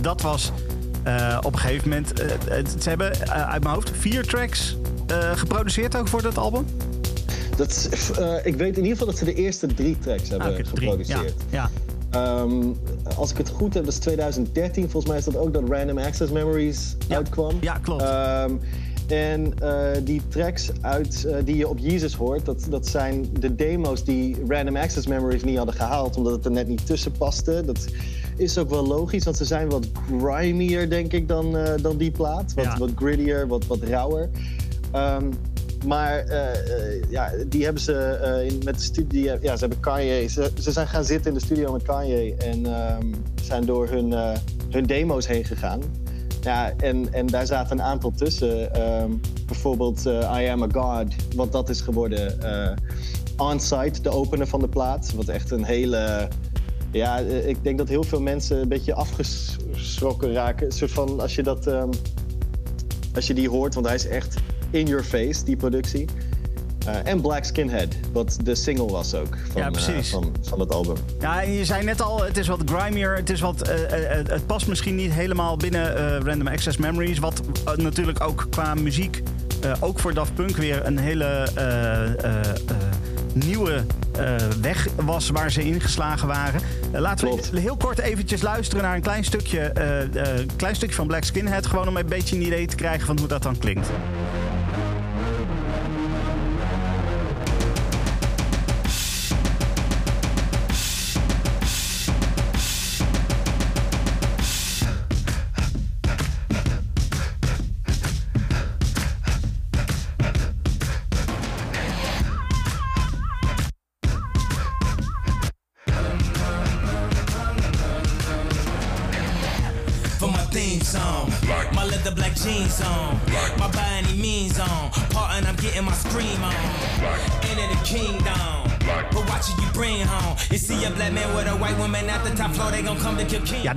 [0.00, 0.52] dat was
[1.42, 2.12] op een gegeven moment...
[2.82, 4.76] ze hebben uit mijn hoofd vier tracks
[5.34, 6.64] geproduceerd ook voor dat album.
[7.56, 7.88] Dat,
[8.44, 10.66] ik weet in ieder geval dat ze de eerste drie tracks hebben Ah, drie.
[10.66, 11.34] geproduceerd.
[11.50, 11.70] Ja, ja.
[12.10, 12.64] Ehm,
[13.16, 14.82] als ik het goed heb, dat is 2013.
[14.82, 17.16] Volgens mij is dat ook dat Random Access Memories Ja.
[17.16, 17.56] uitkwam.
[17.60, 18.02] Ja, klopt.
[18.02, 18.52] Ehm,
[19.10, 23.54] en eh, die tracks uit, eh, die je op Jesus hoort, dat, dat zijn de
[23.54, 27.62] demo's die Random Access Memories niet hadden gehaald, omdat het er net niet tussen paste.
[27.64, 27.86] Dat
[28.36, 29.86] is ook wel logisch, want ze zijn wat
[30.18, 32.54] grimier, denk ik, dan, eh, dan die plaat.
[32.54, 32.78] Wat, Ja.
[32.78, 34.30] wat grittier, wat, wat rauwer.
[34.92, 35.28] Ehm,
[35.86, 36.24] maar
[37.08, 38.18] ja, die hebben ze
[38.50, 39.24] in, met de studie.
[39.24, 40.28] Ja, ze hebben Kanye.
[40.28, 43.06] Ze, ze zijn gaan zitten in de studio met Kanye en ehm,
[43.42, 44.14] zijn door hun,
[44.70, 45.80] hun demo's heen gegaan.
[46.40, 48.74] Ja, en, en daar zaten een aantal tussen.
[48.74, 49.10] Ehm,
[49.46, 52.42] bijvoorbeeld eh, I Am a God, wat dat is geworden.
[52.42, 52.76] eh
[53.36, 55.12] On-site, de opener van de plaat.
[55.14, 56.28] Wat echt een hele.
[56.92, 60.66] Ja, eh, ik denk dat heel veel mensen een beetje afgeschrokken raken.
[60.66, 61.66] Een soort van als je dat.
[61.66, 61.88] ehm,
[63.14, 64.36] als je die hoort, want hij is echt
[64.70, 66.08] in your face, die productie.
[66.86, 70.72] Eh, en Black Skinhead, wat de single was ook van, Ja, eh, van, van het
[70.72, 70.96] album.
[71.20, 73.16] Ja, en je zei net al, het is wat grimier.
[73.16, 73.76] Het, is wat, eh,
[74.26, 77.18] het past misschien niet helemaal binnen Random Access Memories.
[77.18, 77.42] Wat
[77.76, 79.22] natuurlijk ook qua muziek,
[79.80, 81.48] ook voor Daft Punk weer een hele
[83.32, 83.84] nieuwe
[84.60, 86.60] weg was waar ze ingeslagen waren.
[86.92, 87.50] Laten Klopt.
[87.50, 89.72] we heel kort eventjes luisteren naar een klein stukje,
[90.56, 91.66] klein stukje van Black Skinhead.
[91.66, 93.88] Gewoon om een beetje een idee te krijgen van hoe dat dan klinkt.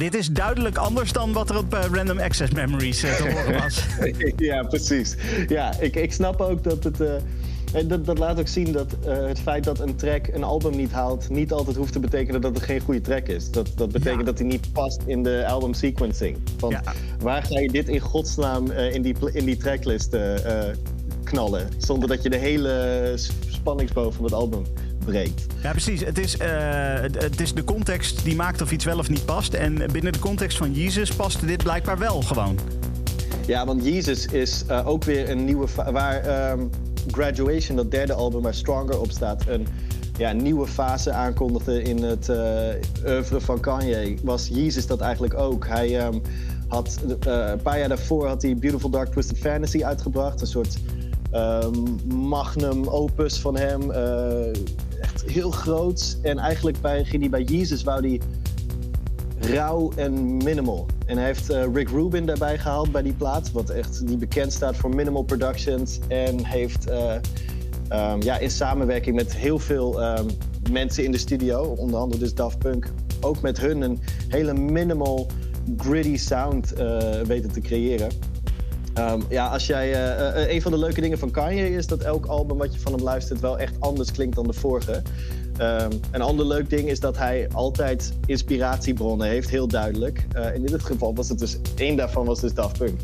[0.03, 3.61] Dit is duidelijk anders dan wat er op eh, Random Access Memories eh, te horen
[3.61, 3.85] was.
[4.37, 5.15] ja, precies.
[5.47, 7.01] Ja, ik, ik snap ook dat het.
[7.01, 7.11] eh,
[7.73, 10.91] en dat, dat laat ook zien dat het feit dat een track een album niet
[10.91, 13.51] haalt, niet altijd hoeft te betekenen dat het geen goede track is.
[13.51, 14.25] Dat, dat betekent Ja.
[14.25, 16.37] dat hij niet past in de album sequencing.
[16.69, 16.83] Ja.
[17.19, 20.15] waar ga je dit in godsnaam in, die, in die tracklist
[21.23, 21.69] knallen?
[21.77, 23.13] Zonder dat je de hele
[23.49, 24.63] spanningsboog van het album
[25.03, 25.45] breekt.
[25.61, 26.05] Ja, precies.
[26.05, 26.49] Het is, eh,
[27.01, 29.53] het- is de context die maakt of iets wel of niet past.
[29.53, 32.59] En binnen de context van Jesus paste dit blijkbaar wel gewoon.
[33.47, 35.67] Ja, want Jesus is eh, ook weer een nieuwe...
[35.91, 36.59] Waar ehm,
[37.11, 39.43] Graduation, dat derde album waar Stronger op staat...
[39.47, 39.67] een
[40.17, 42.37] ja, nieuwe fase aankondigde in het eh
[43.05, 44.17] oeuvre van Kanye...
[44.23, 45.67] was Jesus dat eigenlijk ook.
[45.67, 46.19] Hij ehm,
[46.67, 46.99] had...
[47.19, 50.41] een paar jaar daarvoor had hij Beautiful Dark Twisted Fantasy uitgebracht.
[50.41, 50.77] Een soort
[51.31, 51.81] ehm,
[52.15, 53.91] magnum opus van hem.
[55.03, 56.17] Echt heel groot.
[56.21, 57.83] En eigenlijk bij, ging bij Jesus...
[57.83, 58.19] wou hij
[59.39, 60.85] rauw en minimal.
[61.05, 64.53] En hij heeft eh, Rick Rubin daarbij gehaald bij die plaat, wat echt die bekend
[64.53, 65.99] staat voor minimal productions.
[66.07, 67.15] En heeft eh,
[67.87, 70.29] ehm, ja, in samenwerking met heel veel ehm,
[70.71, 72.91] mensen in de studio, onder andere dus Daft Punk,
[73.21, 75.27] ook met hun een hele minimal,
[75.77, 78.09] gritty sound eh, weten te creëren.
[78.93, 82.01] Ehm, ja, als jij, eh, eh, een van de leuke dingen van Kanye is dat
[82.01, 85.01] elk album wat je van hem luistert wel echt anders klinkt dan de vorige.
[85.57, 90.25] Ehm, een ander leuk ding is dat hij altijd inspiratiebronnen heeft, heel duidelijk.
[90.31, 92.99] Eh, en in dit geval was het dus, één daarvan was dus Daft Punk.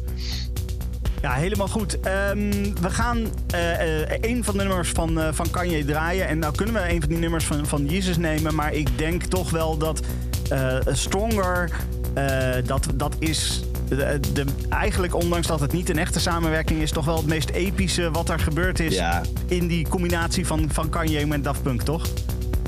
[1.21, 1.99] Ja, helemaal goed.
[1.99, 6.27] Ehm, we gaan eh, eh, een van de nummers van, eh, van Kanye draaien.
[6.27, 8.55] En nou kunnen we een van die nummers van, van Jesus nemen.
[8.55, 10.01] Maar ik denk toch wel dat
[10.49, 11.71] eh, Stronger,
[12.13, 13.63] eh, dat, dat is...
[13.89, 17.49] De, de- eigenlijk, ondanks dat het niet een echte samenwerking is, toch wel het meest
[17.49, 19.21] epische wat er gebeurd is Ja.
[19.45, 22.07] in die combinatie van, van Kanye met Daft Punk, toch?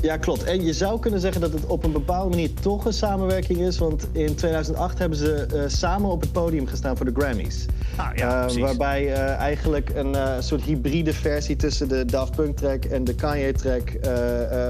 [0.02, 0.44] Ja, klopt.
[0.44, 3.78] En je zou kunnen zeggen dat het op een bepaalde manier toch een samenwerking is.
[3.78, 7.66] Want in 2008 hebben ze eh, samen op het podium gestaan voor de Grammys.
[7.96, 12.84] Ah, ja, Eh, waarbij eh, eigenlijk een soort hybride versie tussen de Daft Punk track
[12.84, 13.92] en de Kanye track...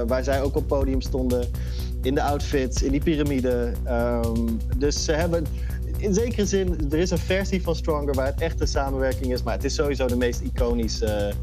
[0.07, 1.45] waar zij ook op het podium stonden.
[2.01, 3.71] In de outfits, in die piramide.
[3.83, 4.47] Ehm,
[4.77, 5.45] dus ze hebben...
[6.03, 9.43] In zekere zin, er is een versie van Stronger waar het echt een samenwerking is.
[9.43, 11.33] Maar het is sowieso de meest iconische,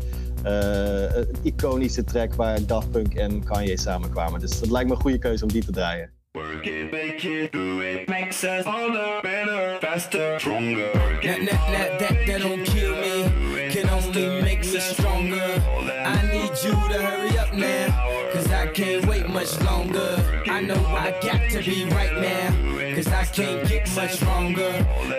[0.42, 4.40] eh, eh, iconische track waar Daft Punk en Kanye samenkwamen.
[4.40, 6.10] Dus dat lijkt me een goede keuze om die te draaien.
[6.32, 10.92] Work it, make it, do it, makes us harder, better, faster, stronger.
[11.22, 15.60] That, that, that, that, that don't kill me, can only make me stronger.
[16.04, 20.22] I need you to hurry up now, cause I can't wait much longer.
[20.46, 23.68] I know I got to be right now, cause I can't
[24.02, 24.72] much stronger.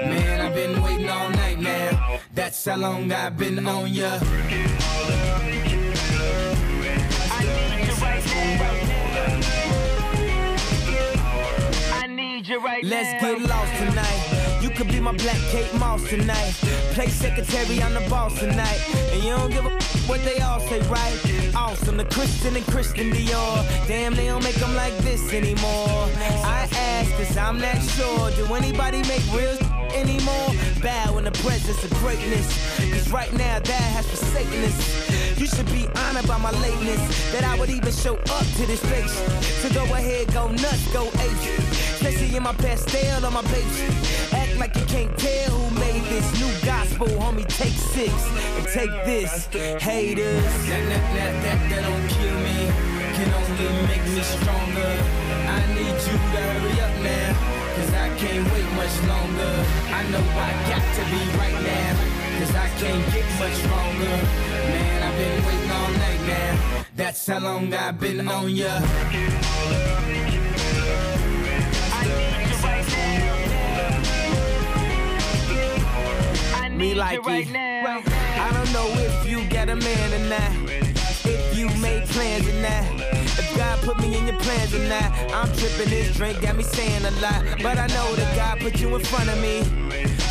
[0.09, 4.19] Man, I've been waiting all night now, that's how long I've been on ya.
[12.83, 14.30] Let's get lost tonight.
[14.61, 16.53] You could be my black Kate Moss tonight.
[16.93, 18.79] Play secretary, I'm the boss tonight.
[19.11, 19.71] And you don't give a
[20.07, 21.17] what they all say, right?
[21.55, 23.87] Awesome, the Christian and Christian Dior.
[23.87, 26.09] Damn, they don't make them like this anymore.
[26.43, 28.29] I ask, cause I'm not sure.
[28.31, 29.57] Do anybody make real
[29.95, 30.49] anymore?
[30.81, 32.45] Bow in the presence of greatness.
[32.77, 35.39] Cause right now, that has forsaken us.
[35.39, 37.31] You should be honored by my lateness.
[37.31, 39.13] That I would even show up to this place.
[39.61, 41.59] So go ahead, go nuts, go ape.
[41.97, 44.50] Especially in my pastel on my page.
[44.57, 47.47] Like you can't tell who made this new gospel, homie.
[47.47, 48.13] Take six
[48.57, 49.47] and take this,
[49.81, 50.43] haters.
[50.69, 52.69] That, that, that, that, that don't kill me,
[53.17, 54.93] can only make me stronger.
[55.49, 57.29] I need you to hurry up now,
[57.75, 59.53] cause I can't wait much longer.
[59.89, 61.91] I know I got to be right now,
[62.39, 64.15] cause I can't get much stronger.
[64.71, 66.85] Man, I've been waiting all night now.
[66.95, 69.90] That's how long I've been on ya.
[76.81, 77.47] Me like it.
[77.55, 80.51] I don't know if you got a man or not.
[81.23, 82.83] If you made plans or not.
[83.37, 85.11] If God put me in your plans or not.
[85.31, 87.43] I'm tripping this drink, got me saying a lot.
[87.61, 89.61] But I know that God put you in front of me.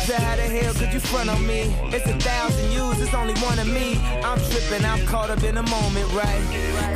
[0.03, 1.73] So how the hell could you front on me?
[1.95, 3.97] It's a thousand yous, it's only one of me.
[4.21, 6.43] I'm tripping, I'm caught up in a moment, right?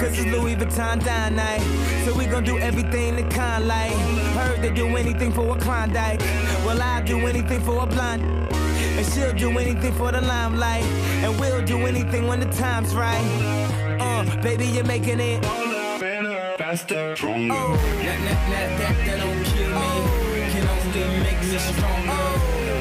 [0.01, 1.61] Cause it's Louis Vuitton dine night.
[2.03, 3.93] So we gon' do everything the kind like.
[4.35, 6.19] Heard they do anything for a Klondike.
[6.65, 8.45] Well, I'll do anything for a blonde.
[8.97, 10.83] And she'll do anything for the limelight.
[11.23, 13.27] And we'll do anything when the time's right.
[13.99, 15.41] Uh, baby, you're making it.
[15.99, 17.53] Better, faster, stronger.
[17.53, 20.25] Oh, that, that, that, that, that don't kill me.
[20.51, 22.25] Can only make me stronger.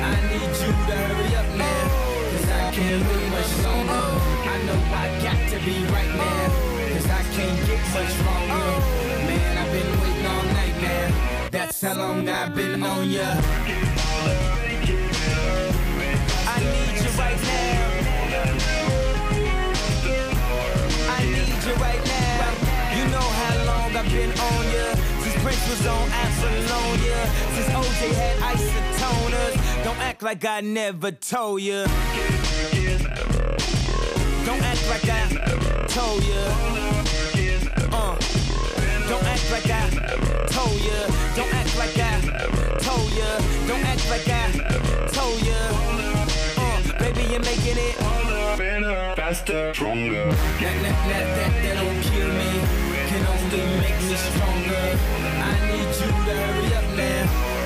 [0.06, 1.82] I need you to hurry up now.
[2.30, 3.02] Cause I can't
[3.34, 4.06] much longer.
[4.46, 6.46] I know I got to be right now.
[6.94, 8.66] Cause I can't get much stronger.
[9.26, 11.48] Man, I've been waiting all night now.
[11.50, 14.63] That's how long I've been on ya.
[24.04, 24.94] I've been on ya.
[25.22, 27.26] Since Prince was on Apollonia.
[27.54, 29.84] Since OJ had isotoners.
[29.84, 31.86] Don't act like I never told ya.
[34.44, 36.42] Don't act like I never told ya.
[37.92, 38.16] Uh.
[39.08, 41.08] Don't act like I never told ya.
[41.34, 42.20] Don't act like I
[42.80, 43.38] told ya.
[43.66, 44.52] Don't act like I
[45.12, 45.56] told ya.
[46.58, 47.94] Uh, baby, you're making it.
[49.16, 50.26] Faster, stronger.
[50.26, 51.93] That, that, that, that, that don't kill me.
[53.56, 54.86] Make me stronger.
[55.48, 56.86] I need you to hurry up.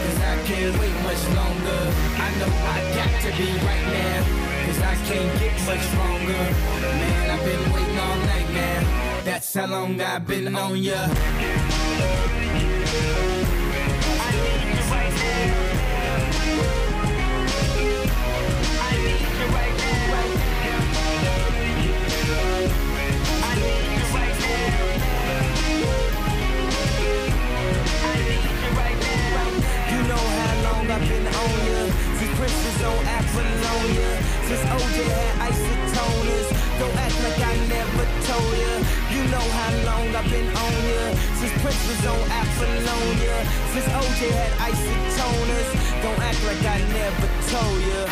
[0.04, 1.82] Cause I can't wait much longer.
[2.24, 4.18] I know I got to be right now.
[4.66, 6.42] Cause I can't get much stronger.
[7.00, 8.38] Man, I've been waiting all night.
[9.24, 11.08] That's how long I've been on ya.
[34.48, 36.48] Since OJ had isotoners.
[36.80, 38.72] Don't act like I never told ya.
[39.14, 41.02] You know how long I've been on ya.
[41.38, 43.36] Since Prince was on Apollonia.
[43.74, 45.68] Since OJ had isotoners.
[46.02, 48.02] Don't act like I never told ya.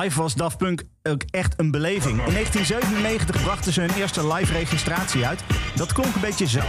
[0.00, 2.26] Live was Daft Punk ook echt een beleving.
[2.26, 5.40] In 1997 brachten ze hun eerste live registratie uit.
[5.74, 6.60] Dat klonk een beetje zo.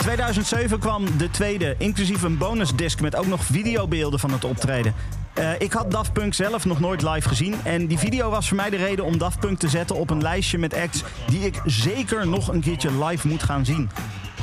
[0.00, 4.94] 2007 kwam de tweede, inclusief een bonusdisc met ook nog videobeelden van het optreden.
[5.34, 7.54] Eh, ik had Daft Punk zelf nog nooit live gezien.
[7.64, 10.22] En die video was voor mij de reden om Daft Punk te zetten op een
[10.22, 13.90] lijstje met acts die ik zeker nog een keertje live moet gaan zien.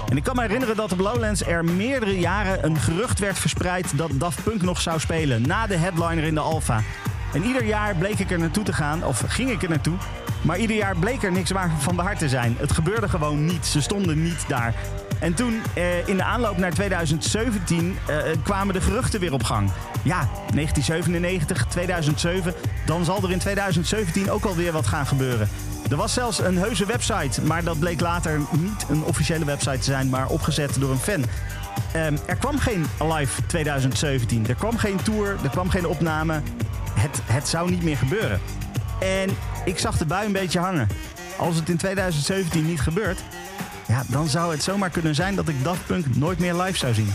[0.09, 3.97] En ik kan me herinneren dat op Lowlands er meerdere jaren een gerucht werd verspreid
[3.97, 6.81] dat Daft Punk nog zou spelen na de headliner in de Alpha.
[7.33, 9.97] En ieder jaar bleek ik er naartoe te gaan, of ging ik er naartoe.
[10.41, 12.55] Maar ieder jaar bleek er niks waar van waar te zijn.
[12.59, 13.65] Het gebeurde gewoon niet.
[13.65, 14.73] Ze stonden niet daar.
[15.19, 19.71] En toen, eh, in de aanloop naar 2017, eh, kwamen de geruchten weer op gang.
[20.03, 22.53] Ja, 1997, 2007.
[22.85, 25.49] Dan zal er in 2017 ook alweer wat gaan gebeuren.
[25.89, 29.83] Er was zelfs een heuse website, maar dat bleek later niet een officiële website te
[29.83, 31.25] zijn, maar opgezet door een fan.
[31.91, 34.47] Ehm, er kwam geen Alive 2017.
[34.47, 36.41] Er kwam geen tour, er kwam geen opname.
[36.93, 38.39] Het, het zou niet meer gebeuren.
[38.99, 39.29] En
[39.65, 40.87] ik zag de bui een beetje hangen.
[41.37, 43.23] Als het in 2017 niet gebeurt,
[43.87, 46.93] ja, dan zou het zomaar kunnen zijn dat ik Daft Punk nooit meer live zou
[46.93, 47.13] zien.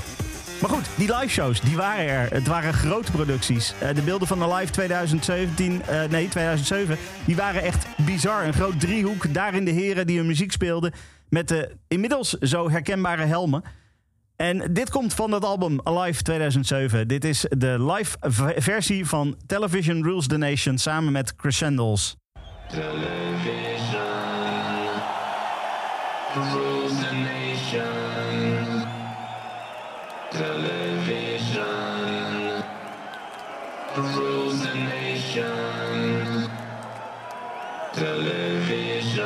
[0.61, 2.33] Maar goed, die live shows, die waren er.
[2.33, 3.75] Het waren grote producties.
[3.79, 8.45] Eh, de beelden van de Live 2017, eh, nee 2007, die waren echt bizar.
[8.45, 10.93] Een groot driehoek, daarin de heren die hun muziek speelden.
[11.29, 13.63] Met de inmiddels zo herkenbare helmen.
[14.43, 17.09] En dit komt van het album Alive 2007.
[17.09, 18.17] Dit is de live
[18.57, 22.17] versie van Television Rules the Nation samen met Crescendos.
[26.35, 28.87] rules the nation.
[30.31, 31.63] Television
[33.95, 36.49] rules the nation.
[37.93, 39.23] Television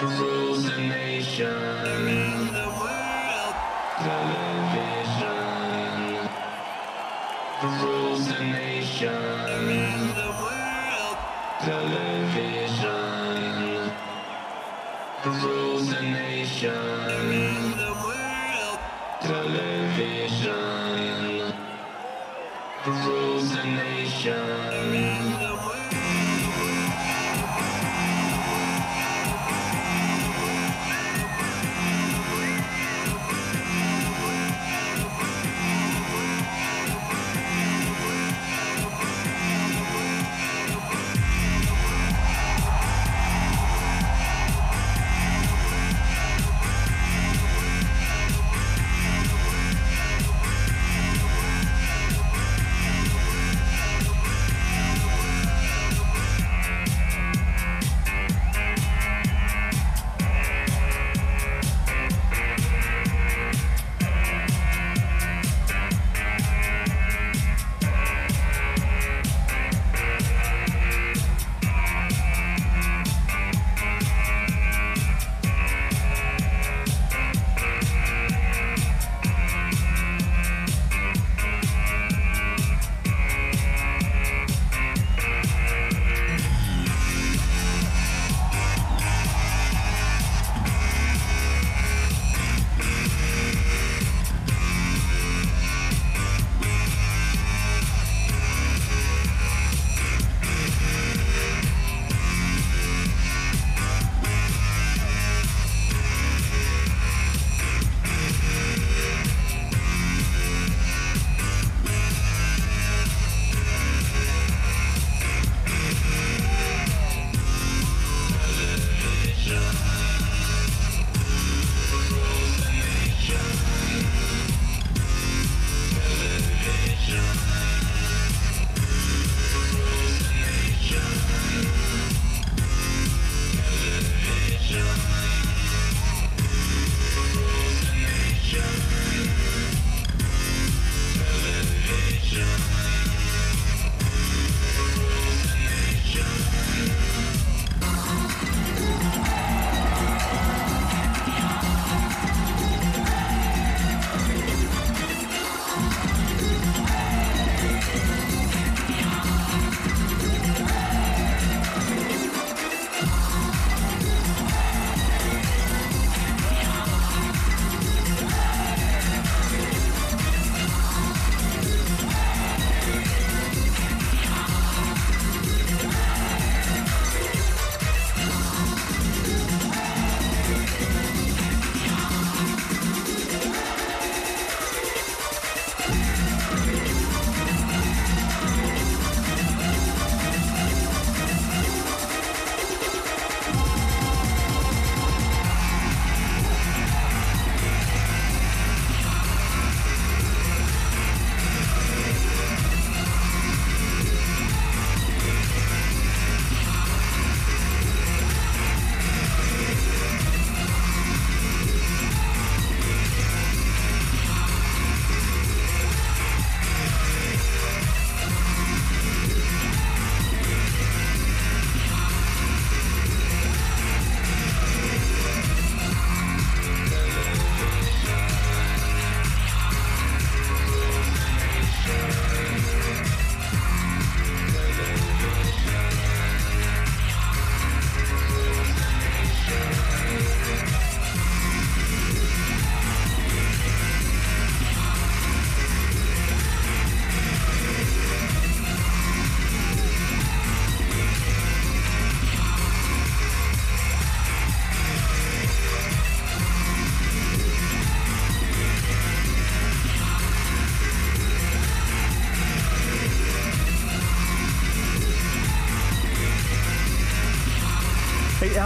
[0.00, 2.13] rules the nation.
[9.04, 10.14] Nation.
[10.14, 11.16] The world.
[11.60, 13.00] Television
[15.42, 16.72] rules the nation.
[17.76, 18.78] The world.
[19.20, 20.52] Television
[22.86, 24.83] rules the nation.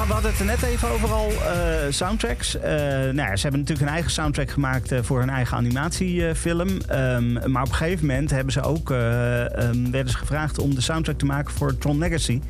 [0.09, 1.31] We hadden het er net even over al.
[1.31, 2.59] eh, soundtracks.
[2.59, 6.69] Eh, nou ja, ze hebben natuurlijk een eigen soundtrack gemaakt eh, voor hun eigen animatiefilm.
[6.81, 10.75] Ehm, maar op een gegeven moment hebben ze ook, eh, ehm, werden ze gevraagd om
[10.75, 12.41] de soundtrack te maken voor Tron Legacy.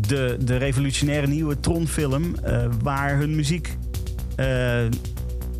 [0.00, 2.34] De, de revolutionaire nieuwe Tron-film.
[2.82, 3.76] waar hun muziek.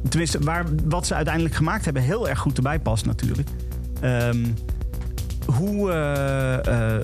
[0.08, 3.48] tenminste, waar, wat ze uiteindelijk gemaakt hebben, heel erg goed erbij past, natuurlijk.
[4.00, 4.44] Ehm,
[5.46, 5.90] hoe,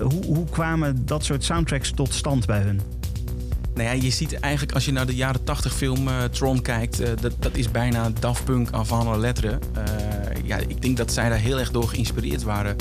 [0.01, 2.96] hoe, hoe kwamen dat soort soundtracks tot stand bij hun?
[3.77, 6.99] Nou ja, je ziet eigenlijk als je naar de jaren 80 film eh, Tron kijkt,
[6.99, 9.59] eh, dat, dat is bijna Daft Punk avant la lettre.
[9.73, 9.83] Eh,
[10.43, 12.75] ja, ik denk dat zij daar heel erg door geïnspireerd waren.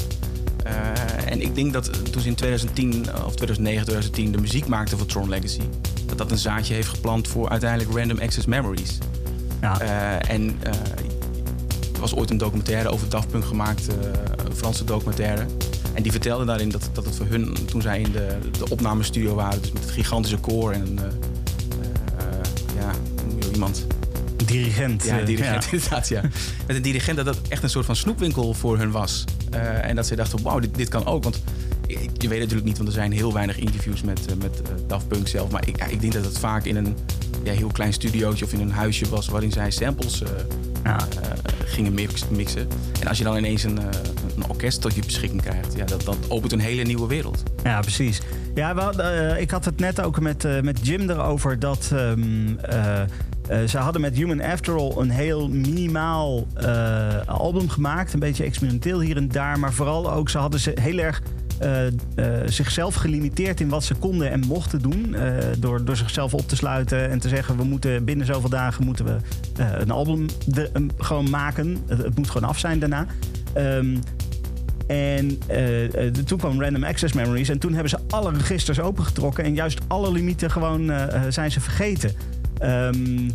[1.26, 5.06] En ik denk dat toen ze in 2010 of 2009, 2010 de muziek maakten voor
[5.06, 5.60] Tron Legacy,
[6.06, 8.98] dat dat een zaadje heeft geplant voor uiteindelijk Random Access Memories.
[9.60, 9.80] Ja.
[10.20, 10.58] En
[11.94, 13.88] er was ooit een documentaire over Daft Punk gemaakt,
[14.46, 15.46] een Franse documentaire.
[15.96, 19.34] En die vertelde daarin dat, dat het voor hun, toen zij in de, de opnamestudio
[19.34, 22.90] waren, dus met het gigantische koor en een, eh, eh, ja,
[23.52, 23.86] iemand?
[24.44, 25.04] Dirigent.
[25.04, 25.70] Ja, eh, dirigent, ja.
[25.76, 26.20] inderdaad, ja.
[26.66, 29.24] Met een dirigent dat dat echt een soort van snoepwinkel voor hun was.
[29.82, 31.22] En dat ze dachten, wauw, dit, dit kan ook.
[31.22, 31.42] Want
[31.86, 35.28] je je weet natuurlijk niet, want er zijn heel weinig interviews met, met Daft Punk
[35.28, 35.50] zelf.
[35.50, 36.96] Maar ik, ja, ik denk dat het vaak in een
[37.42, 39.28] ja, heel klein studiootje of in een huisje was...
[39.28, 40.22] waarin zij samples
[40.84, 41.08] Ja.
[41.64, 42.68] gingen mix- mixen.
[43.00, 43.78] En als je dan ineens een,
[44.36, 45.76] een orkest tot je beschikking krijgt...
[45.76, 47.42] Ja, dat, dat opent een hele nieuwe wereld.
[47.62, 48.20] Ja, precies.
[48.56, 51.90] Ja, we hadden, eh, ik had het net ook met, eh, met Jim erover dat
[51.92, 53.02] ehm, eh,
[53.66, 56.46] ze hadden met Human After All een heel minimaal
[57.26, 58.12] album gemaakt.
[58.12, 59.58] Een beetje experimenteel hier en daar.
[59.58, 61.22] Maar vooral ook, ze hadden ze heel erg
[62.46, 65.16] zichzelf gelimiteerd in wat ze konden en mochten doen.
[65.58, 69.04] door, door zichzelf op te sluiten en te zeggen: we moeten binnen zoveel dagen moeten
[69.04, 69.16] we
[69.78, 71.76] een album de, gewoon maken.
[71.86, 73.06] Het, het moet gewoon af zijn daarna.
[73.52, 73.96] Ehm,
[74.86, 77.48] en eh, eh, toen kwam Random Access Memories.
[77.48, 79.44] En toen hebben ze alle registers opengetrokken.
[79.44, 82.14] En juist alle limieten gewoon eh, zijn ze vergeten.
[82.58, 83.30] Ehm,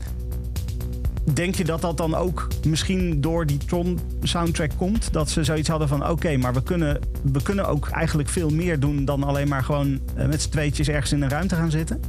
[1.34, 5.14] denk je dat dat dan ook misschien door die Tron soundtrack komt?
[5.14, 8.80] Dat ze zoiets hadden van oké, maar we kunnen, we kunnen ook eigenlijk veel meer
[8.80, 11.99] doen dan alleen maar gewoon met z'n tweetjes ergens in een ruimte gaan zitten?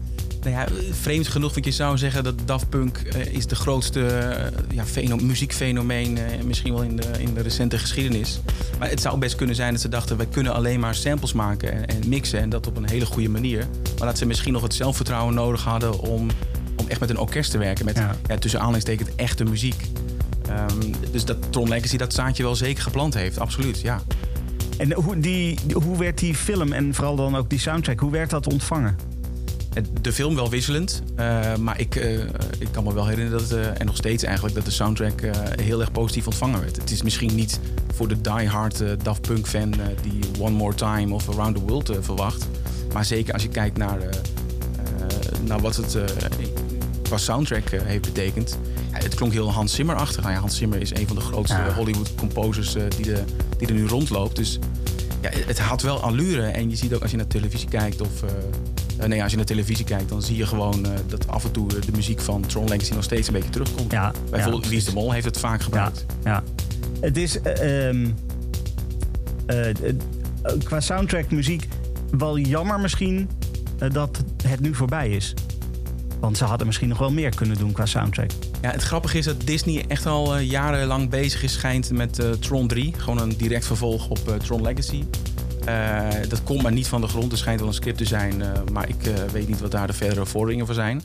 [0.43, 4.07] Nou ja, vreemd genoeg, want je zou zeggen dat Daft Punk eh, is de grootste
[4.07, 8.41] eh, ja, feno- muziekfenomeen eh, misschien wel in de, in de recente geschiedenis.
[8.79, 11.73] Maar het zou best kunnen zijn dat ze dachten, wij kunnen alleen maar samples maken
[11.73, 13.67] en, en mixen en dat op een hele goede manier.
[13.99, 16.29] Maar dat ze misschien nog het zelfvertrouwen nodig hadden om,
[16.77, 17.85] om echt met een orkest te werken.
[17.85, 18.17] Met Ja.
[18.27, 18.37] ja.
[18.39, 19.87] tussen aanleidingstekens echte muziek.
[20.49, 24.01] Ehm, dus dat Tron Legacy dat zaadje wel zeker geplant heeft, absoluut, ja.
[24.79, 28.31] En hoe, die, hoe werd die film en vooral dan ook die soundtrack, hoe werd
[28.31, 29.12] dat ontvangen?
[30.01, 32.19] De film wel wisselend, eh, maar ik, eh,
[32.59, 35.21] ik kan me wel herinneren dat, eh, en nog steeds eigenlijk, dat de soundtrack
[35.61, 36.77] heel erg positief ontvangen werd.
[36.77, 37.61] Het is misschien niet
[37.95, 41.93] voor de diehard eh, Daft Punk fan die One More Time of Around the World
[42.01, 42.49] verwacht.
[42.93, 43.99] Maar zeker als je kijkt naar,
[45.45, 45.99] naar wat het
[47.03, 48.59] qua soundtrack heeft betekend.
[48.93, 50.23] Ja, het klonk heel Hans Zimmer-achtig.
[50.23, 51.73] Nou ja, Hans Zimmer is een van de grootste Ja.
[51.73, 53.23] Hollywood composers eh, die, de,
[53.59, 54.37] die er nu rondloopt.
[54.37, 54.59] Dus
[55.21, 56.43] ja, het had wel allure.
[56.47, 58.11] En je ziet ook als je naar televisie kijkt of...
[59.03, 61.51] eh, nee, als je naar televisie kijkt, dan zie je gewoon eh, dat af en
[61.51, 63.93] toe eh, de muziek van Tron Legacy nog steeds een beetje terugkomt.
[63.93, 66.07] Ja, Bijvoorbeeld Lies de Mol heeft het vaak gebruikt.
[66.25, 66.43] ja.
[67.03, 68.11] Het is eh, ehm,
[69.47, 69.95] eh, eh,
[70.65, 71.69] qua soundtrack muziek
[72.11, 73.29] wel jammer misschien
[73.93, 75.35] dat het nu voorbij is.
[76.21, 78.31] Want ze hadden misschien nog wel meer kunnen doen qua soundtrack.
[78.61, 82.95] Ja, het grappige is dat Disney echt al jarenlang bezig is, schijnt met Tron 3.
[82.97, 85.05] Gewoon een direct vervolg op Tron Legacy.
[85.65, 87.33] Eh, dat komt maar niet van de grond.
[87.33, 89.87] Er schijnt wel een script te zijn, eh, maar ik eh, weet niet wat daar
[89.87, 91.03] de verdere vorderingen voor zijn.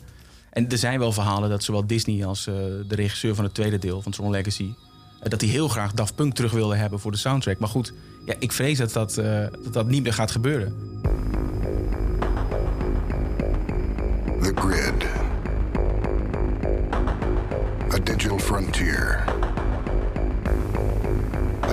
[0.50, 4.02] En er zijn wel verhalen dat zowel Disney als de regisseur van het tweede deel
[4.02, 4.74] van Tron Legacy...
[5.22, 7.58] dat die heel graag Daft Punk terug wilde hebben voor de soundtrack.
[7.58, 7.92] Maar goed,
[8.26, 10.76] ja, ik vrees dat dat, dat dat niet meer gaat gebeuren.
[14.42, 15.04] The grid.
[17.92, 19.24] A digital frontier.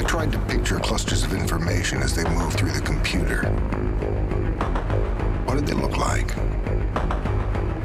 [0.05, 3.49] I tried to picture clusters of information as they moved through the computer.
[5.45, 6.29] What did they look like?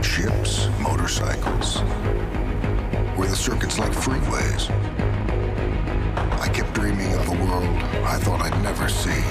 [0.04, 1.80] Ships, motorcycles.
[3.16, 4.68] Were the circuits like freeways?
[6.38, 9.24] I kept dreaming of a world I thought I'd never see.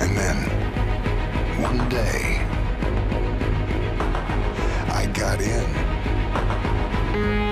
[0.00, 0.36] And then,
[1.60, 2.46] one day,
[4.92, 7.51] I got in.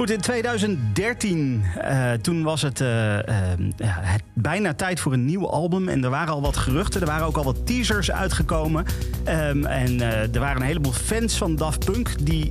[0.00, 3.24] Goed, in 2013, eh, toen was het, eh, eh,
[3.78, 5.88] het bijna tijd voor een nieuw album.
[5.88, 8.84] En er waren al wat geruchten, er waren ook al wat teasers uitgekomen.
[9.24, 10.00] Ehm, en
[10.32, 12.50] er waren een heleboel fans van Daft Punk die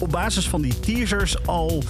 [0.00, 1.82] op basis van die teasers al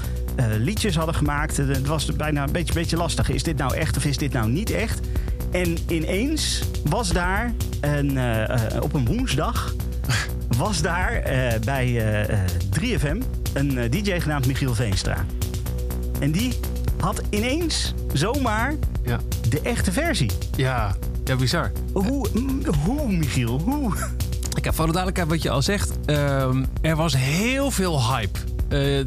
[0.59, 1.57] liedjes hadden gemaakt.
[1.57, 3.29] Het was bijna een beetje, beetje lastig.
[3.29, 5.01] Is dit nou echt of is dit nou niet echt?
[5.53, 8.19] En ineens was daar een,
[8.81, 9.75] op een woensdag
[10.57, 11.23] was daar
[11.65, 12.39] bij eh, eh,
[12.71, 13.19] 3FM
[13.55, 15.25] een eh, DJ genaamd Michiel Veenstra.
[16.21, 16.53] En die
[17.01, 18.75] had ineens zomaar
[19.05, 19.21] Ja.
[19.49, 20.31] de echte versie.
[20.57, 21.73] Ja, ja bizar.
[21.93, 23.61] Hoe, mm, hoe Michiel?
[23.61, 23.93] Hoe?
[24.59, 25.91] Ik heb voor de duidelijkheid wat je al zegt.
[26.07, 28.39] ehm, er was heel veel hype.
[28.69, 28.99] Eh,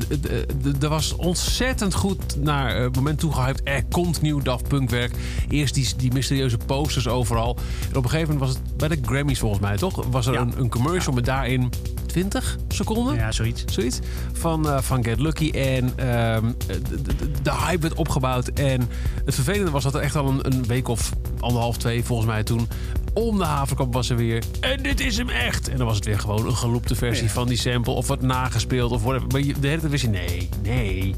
[0.83, 3.61] er was ontzettend goed naar eh, het moment toe gehyped.
[3.63, 5.11] Er komt nieuw Daft Punk werk.
[5.49, 7.57] Eerst die, die mysterieuze posters overal.
[7.89, 10.05] En op een gegeven moment was het bij de Grammys volgens mij, toch?
[10.11, 10.39] Was er Ja.
[10.41, 11.69] een, een commercial met daarin
[12.07, 13.15] 20 seconden?
[13.15, 13.63] Ja, zoiets.
[13.65, 13.99] Zoiets.
[14.33, 15.49] Van, eh, van Get Lucky.
[15.51, 18.47] En ehm, de, de, de hype werd opgebouwd.
[18.47, 18.89] En
[19.25, 22.43] het vervelende was dat er echt al een, een week of anderhalf, twee volgens mij
[22.43, 22.67] toen...
[23.13, 24.43] om de haverkamp was er weer...
[24.59, 25.67] En dit is hem echt!
[25.69, 27.29] En dan was het weer gewoon een geloopte versie Ja.
[27.31, 27.93] van die sample...
[27.93, 29.27] of wat nagespeeld of whatever.
[29.31, 31.15] Maar de hele tijd wist je, nee, nee.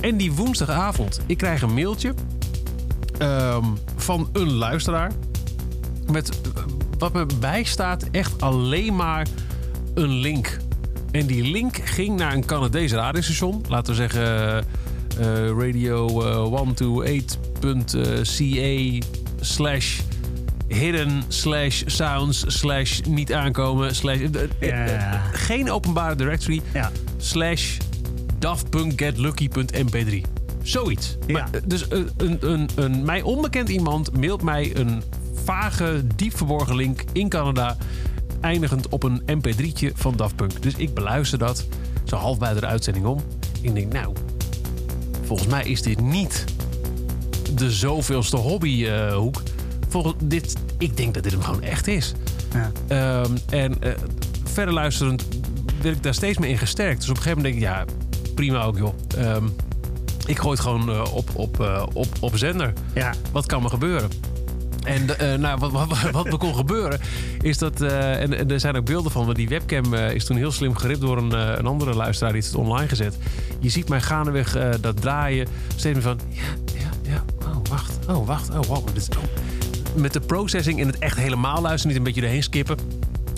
[0.00, 2.14] En die woensdagavond, ik krijg een mailtje...
[3.18, 3.64] ehm,
[3.96, 5.12] van een luisteraar...
[6.10, 6.62] met eh,
[6.98, 9.26] wat me bijstaat echt alleen maar
[9.94, 10.56] een link.
[11.10, 13.64] En die link ging naar een Canadees radiostation.
[13.68, 16.62] Laten we zeggen eh, radio eh,
[17.62, 19.06] 128.ca
[19.40, 20.00] slash
[20.68, 24.18] hidden slash sounds slash niet aankomen slash...
[24.60, 25.22] eh, eh.
[25.32, 26.90] Geen openbare directory Ja.
[27.16, 27.76] slash
[28.38, 30.20] daft.getlucky.mp3.
[30.62, 31.16] Zoiets.
[31.26, 31.32] Ja.
[31.32, 35.02] Maar, eh, dus een, een, een, een mij onbekend iemand mailt mij een
[35.44, 37.76] vage, diep verborgen link in Canada...
[38.40, 40.62] eindigend op een mp3'tje van Daft Punk.
[40.62, 41.66] Dus ik beluister dat,
[42.04, 43.20] zo half bij de uitzending om.
[43.60, 44.14] Ik denk, nou,
[45.24, 46.44] volgens mij is dit niet
[47.54, 49.42] de zoveelste hobbyhoek.
[49.88, 52.14] Volgens dit, ik denk dat dit hem gewoon echt is.
[52.52, 52.70] Ja.
[52.88, 53.92] Ehm, en eh,
[54.44, 55.24] verder luisterend
[55.82, 57.00] werd ik daar steeds meer in gesterkt.
[57.00, 57.84] Dus op een gegeven moment denk ik, ja,
[58.34, 58.94] prima ook joh.
[59.16, 59.44] Ehm,
[60.26, 62.72] ik gooi het gewoon eh, op, op, eh, op, op zender.
[62.94, 63.14] Ja.
[63.32, 64.10] Wat kan me gebeuren?
[64.84, 67.00] En eh, nou, wat, wat, wat er kon gebeuren
[67.40, 67.80] is dat...
[67.80, 70.52] eh, en, en er zijn ook beelden van, maar die webcam eh, is toen heel
[70.52, 72.32] slim geript door een, een andere luisteraar.
[72.32, 73.16] Die heeft het online gezet.
[73.58, 75.46] Je ziet mij gaandeweg dat draaien.
[75.76, 76.42] Steeds meer van, ja,
[76.74, 77.24] ja, ja.
[77.46, 77.98] Oh, wacht.
[78.08, 78.50] Oh, wacht.
[78.50, 78.86] Oh, wow.
[78.86, 79.08] Dit is.
[79.94, 82.76] Met de processing en het echt helemaal luisteren, niet een beetje erheen skippen.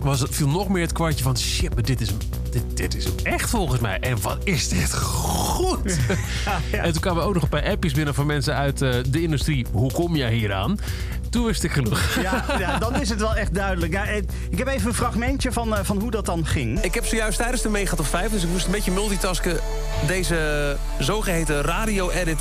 [0.03, 2.19] Was het, viel nog meer het kwartje van shit, maar dit is, hem,
[2.51, 3.99] dit, dit is hem echt volgens mij.
[4.01, 5.99] En wat is dit goed?
[6.73, 9.67] En toen kwamen ook nog een paar appjes binnen van mensen uit de industrie.
[9.73, 10.79] Hoe kom jij hier aan?
[11.35, 12.15] Ik genoeg.
[12.21, 13.93] Ja, ja, dan is het wel echt duidelijk.
[13.93, 14.05] Ja,
[14.51, 16.81] ik heb even een fragmentje van, eh, van hoe dat dan ging.
[16.81, 19.59] Ik heb zojuist tijdens de Mega Top 5, dus ik moest een beetje multitasken...
[20.07, 22.41] deze zogeheten radio-edit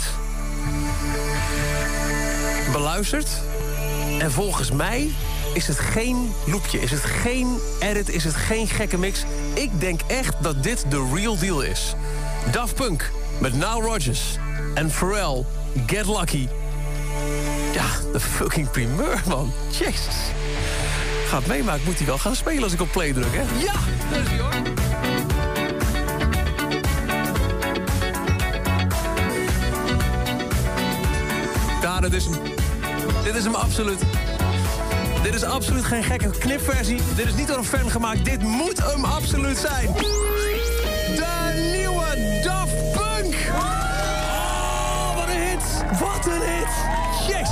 [2.72, 3.30] beluisterd.
[4.20, 5.10] En volgens mij
[5.54, 9.24] is het geen loopje, is het geen edit, is het geen gekke mix.
[9.54, 11.96] Ik denk echt dat dit de real deal is.
[12.52, 14.22] Daft Punk met Nile Rodgers
[14.74, 15.46] en Pharrell,
[15.88, 16.48] Get Lucky.
[17.74, 19.54] Ja, de fucking primeur, man.
[19.70, 20.16] Jezus.
[21.28, 23.42] Gaat meemaken, moet die wel gaan spelen als ik op play druk, hè?
[23.42, 23.74] Ja!
[24.10, 24.54] Daar is hij, hoor.
[31.82, 32.34] Ja, dat is hem.
[33.24, 34.00] Dit is hem absoluut.
[35.24, 37.00] Dit is absoluut geen gekke knipversie.
[37.16, 38.26] Dit is niet door een fan gemaakt.
[38.26, 39.90] Dit moet hem absoluut zijn.
[46.26, 46.68] Wat een hit.
[47.28, 47.50] Yes.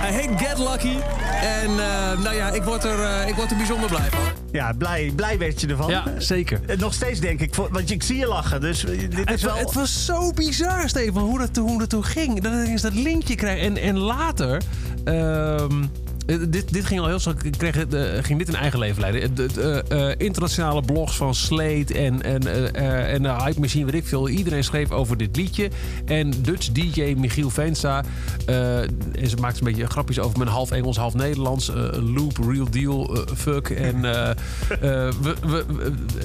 [0.00, 0.96] Hij heet Get Lucky.
[1.42, 4.20] En eh, nou ja, ik word er, eh, ik word er bijzonder blij van.
[4.52, 5.90] Ja, blij, blij werd je ervan.
[5.90, 6.60] Ja, zeker.
[6.66, 8.60] Eh, Nog steeds denk ik, want ik zie je lachen.
[8.60, 9.56] Dus dit is Het, wel...
[9.56, 12.40] het was zo bizar, Steven, hoe dat, hoe dat toen ging.
[12.40, 13.62] Dat ik eens dat linkje kreeg.
[13.62, 14.62] En, en later...
[15.04, 15.84] ehm,
[16.26, 17.34] eh, dit, dit ging al heel snel.
[17.58, 19.34] Kreeg, eh, ging dit een eigen leven leiden.
[19.34, 22.74] De, de, eh, internationale blogs van Slate en, en,
[23.08, 24.28] en de Hype Machine, weet ik veel.
[24.28, 25.70] Iedereen schreef over dit liedje.
[26.04, 28.04] En Dutch DJ Michiel Vensta.
[28.46, 31.70] eh, en ze maakte een beetje grapjes over mijn half Engels, half Nederlands.
[32.14, 33.70] loop, real deal, fuck.
[33.70, 34.04] En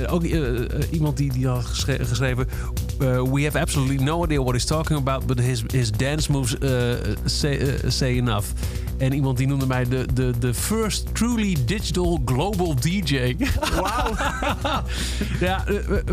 [0.10, 0.24] ook
[0.92, 2.48] iemand die, die had geschre- geschreven...
[3.32, 5.26] we have absolutely no idea what he's talking about...
[5.26, 6.56] but his, his dance moves
[7.26, 8.46] say, say enough.
[9.00, 13.36] En iemand die noemde mij de, de, de first truly digital global DJ.
[13.82, 14.14] Wauw.
[15.40, 16.06] ja, eh, eh,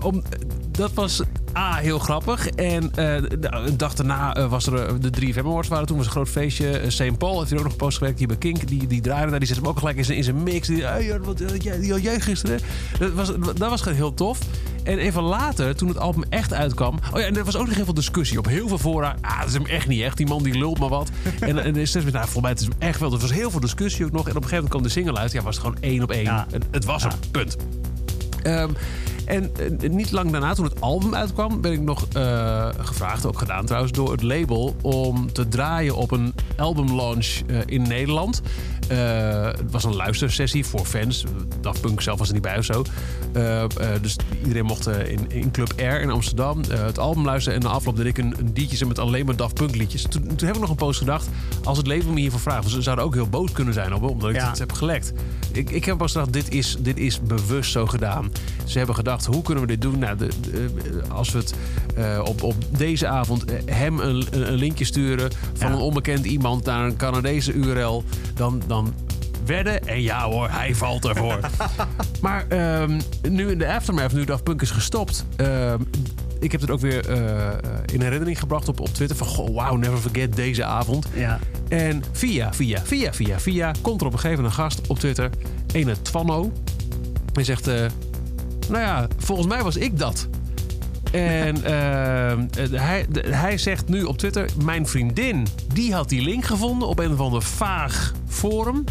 [0.00, 0.22] om,
[0.70, 1.22] dat was
[1.56, 2.48] A, heel grappig.
[2.48, 3.06] En eh,
[3.40, 6.12] nou, een dag daarna eh, was er eh, de 3FM Awards waren toen was een
[6.12, 6.78] groot feestje.
[6.78, 7.18] Eh, St.
[7.18, 8.18] Paul heeft hier ook nog gepost gewerkt.
[8.18, 9.38] Die bij Kink, die, die draaide daar.
[9.38, 10.66] Die zet hem ook gelijk in zijn, in zijn mix.
[10.66, 12.60] Die, hey, wat, eh, jij, die had jij gisteren.
[12.98, 14.38] Dat was, dat was gewoon heel tof.
[14.82, 16.98] En even later, toen het album echt uitkwam...
[17.12, 19.16] Oh ja, en er was ook nog heel veel discussie op heel veel fora.
[19.20, 20.16] Ah, dat is hem echt niet echt.
[20.16, 21.10] Die man die lult maar wat.
[21.40, 23.12] en, en is steeds meer, nou, volgens mij het is hem echt wel.
[23.12, 24.28] Er was heel veel discussie ook nog.
[24.28, 25.32] En op een gegeven moment kwam de single uit.
[25.32, 26.22] Ja, was het gewoon één op één.
[26.22, 26.46] Ja.
[26.50, 27.56] Het, het was hem, punt.
[28.42, 28.70] Ehm,
[29.24, 29.50] en
[29.90, 33.92] niet lang daarna, toen het album uitkwam, ben ik nog eh, gevraagd, ook gedaan trouwens,
[33.92, 38.42] door het label om te draaien op een albumlaunch eh in Nederland.
[38.92, 41.24] Eh, het was een luistersessie voor fans.
[41.60, 42.82] Daft Punk zelf was er niet bij of zo.
[43.32, 43.68] Eh, eh,
[44.02, 47.58] dus iedereen mocht in, in Club R in Amsterdam het album luisteren.
[47.58, 50.02] En na afloop deed ik een, een DJ met alleen maar Daft Punk liedjes.
[50.02, 51.28] Toen, toen heb ik nog een post gedacht,
[51.64, 54.08] als het label me hiervoor vraagt, ze zouden ook heel boos kunnen zijn op me,
[54.08, 54.48] omdat ik Ja.
[54.48, 55.12] het heb gelekt.
[55.52, 58.32] Ik, ik heb pas gedacht, dit is, dit is bewust zo gedaan.
[58.64, 59.98] Ze hebben gedacht, hoe kunnen we dit doen?
[59.98, 61.54] Nou, de, de- als we het
[62.24, 65.74] op, op deze avond hem een, een een linkje sturen van Ja.
[65.74, 68.04] een onbekend iemand naar een Canadese URL,
[68.34, 68.81] dan, dan
[69.44, 69.86] wedden.
[69.86, 71.38] En ja hoor, hij valt ervoor.
[72.22, 75.24] maar ehm, nu in de aftermath, nu Daft Punk is gestopt...
[75.36, 75.80] ehm,
[76.42, 77.54] ik heb het ook weer eh, eh,
[77.92, 79.16] in herinnering gebracht op, op Twitter.
[79.16, 81.06] Van, goh, wow, never forget deze avond.
[81.14, 81.38] Ja.
[81.68, 83.72] En via, via, via, via, via...
[83.80, 85.30] komt er op een gegeven moment een gast op Twitter.
[85.72, 86.52] Ene Twanno.
[87.32, 87.66] Hij zegt...
[87.66, 87.86] eh,
[88.68, 90.28] nou ja, volgens mij was ik dat.
[91.12, 92.40] En ehm,
[92.72, 94.48] eh, hij, de- hij zegt nu op Twitter...
[94.64, 96.88] Mijn vriendin, die had die link gevonden...
[96.88, 98.84] op een of ander vaag forum.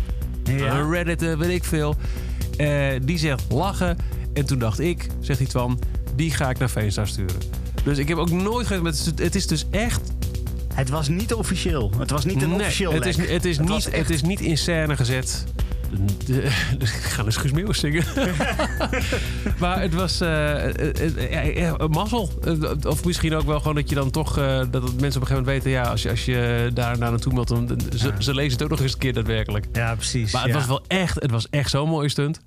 [0.44, 0.80] Ja.
[0.80, 1.96] Eh, Reddit, eh, weet ik veel.
[3.02, 3.98] Die zegt lachen.
[4.34, 5.80] En toen dacht ik, zegt hij Twan...
[6.16, 7.36] die ga ik naar Veenstar sturen.
[7.84, 8.84] Dus ik heb ook nooit geweten...
[9.16, 10.02] maar Het is, dus echt
[10.74, 11.92] Het was niet officieel.
[11.98, 14.22] Het was niet een Nee, officieel het is, het, is Het niet, echt- het is
[14.22, 15.44] niet in scène gezet.
[16.80, 18.04] Ik ga een Guus Meeuwis zingen.
[19.60, 22.30] maar het was eh, eh, eh, een mazzel.
[22.44, 24.38] Eh, Of misschien ook wel gewoon dat je dan toch...
[24.38, 25.72] eh, dat mensen op een gegeven moment weten...
[25.72, 27.50] ja, als je, als je daar naar naartoe meldt...
[27.50, 29.66] dan, ze, ze lezen het ook nog eens een keer daadwerkelijk.
[29.74, 30.34] Ja, precies.
[30.34, 30.58] Maar het ja.
[30.58, 32.40] was wel echt, het was echt zo'n mooie stunt.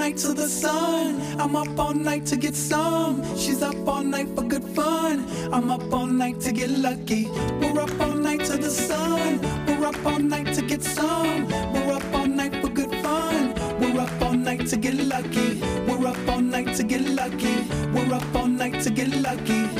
[0.00, 1.20] night to the sun.
[1.38, 3.22] I'm up all night to get some.
[3.36, 5.26] She's up all night for good fun.
[5.52, 7.28] I'm up all night to get lucky.
[7.60, 9.40] We're up all night to the sun.
[9.66, 11.46] We're up all night to get some.
[11.74, 13.52] We're up all night for good fun.
[13.78, 15.60] We're up all night to get lucky.
[15.86, 17.56] We're up all night to get lucky.
[17.92, 19.79] We're up all night to get lucky.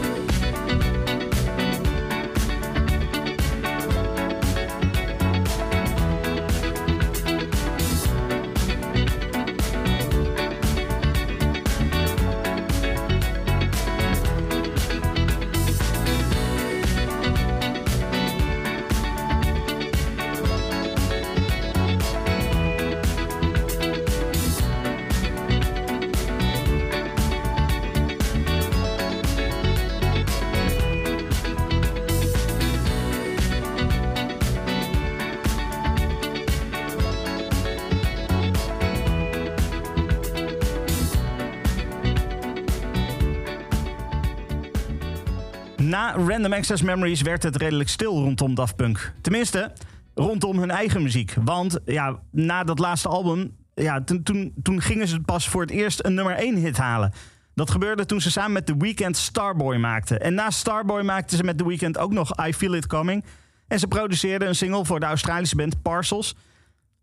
[46.41, 49.13] Random Access Memories werd het redelijk stil rondom Daft Punk.
[49.21, 49.71] Tenminste,
[50.13, 51.33] rondom hun eigen muziek.
[51.43, 55.69] Want ja, na dat laatste album, ja, toen, toen, toen gingen ze pas voor het
[55.69, 57.11] eerst een nummer 1 hit halen.
[57.53, 60.21] Dat gebeurde toen ze samen met The Weeknd Starboy maakten.
[60.21, 63.25] En na Starboy maakten ze met The Weeknd ook nog I Feel It Coming.
[63.67, 66.35] En ze produceerden een single voor de Australische band Parcels.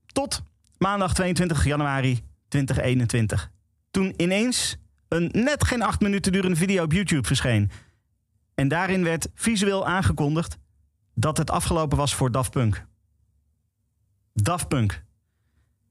[0.06, 0.42] Tot
[0.78, 3.50] maandag 22 januari 2021.
[3.90, 4.76] Toen ineens
[5.08, 7.70] een net geen acht minuten durende video op YouTube verscheen.
[8.58, 10.58] En daarin werd visueel aangekondigd
[11.14, 12.86] dat het afgelopen was voor Daft Punk.
[14.32, 15.04] Daft Punk,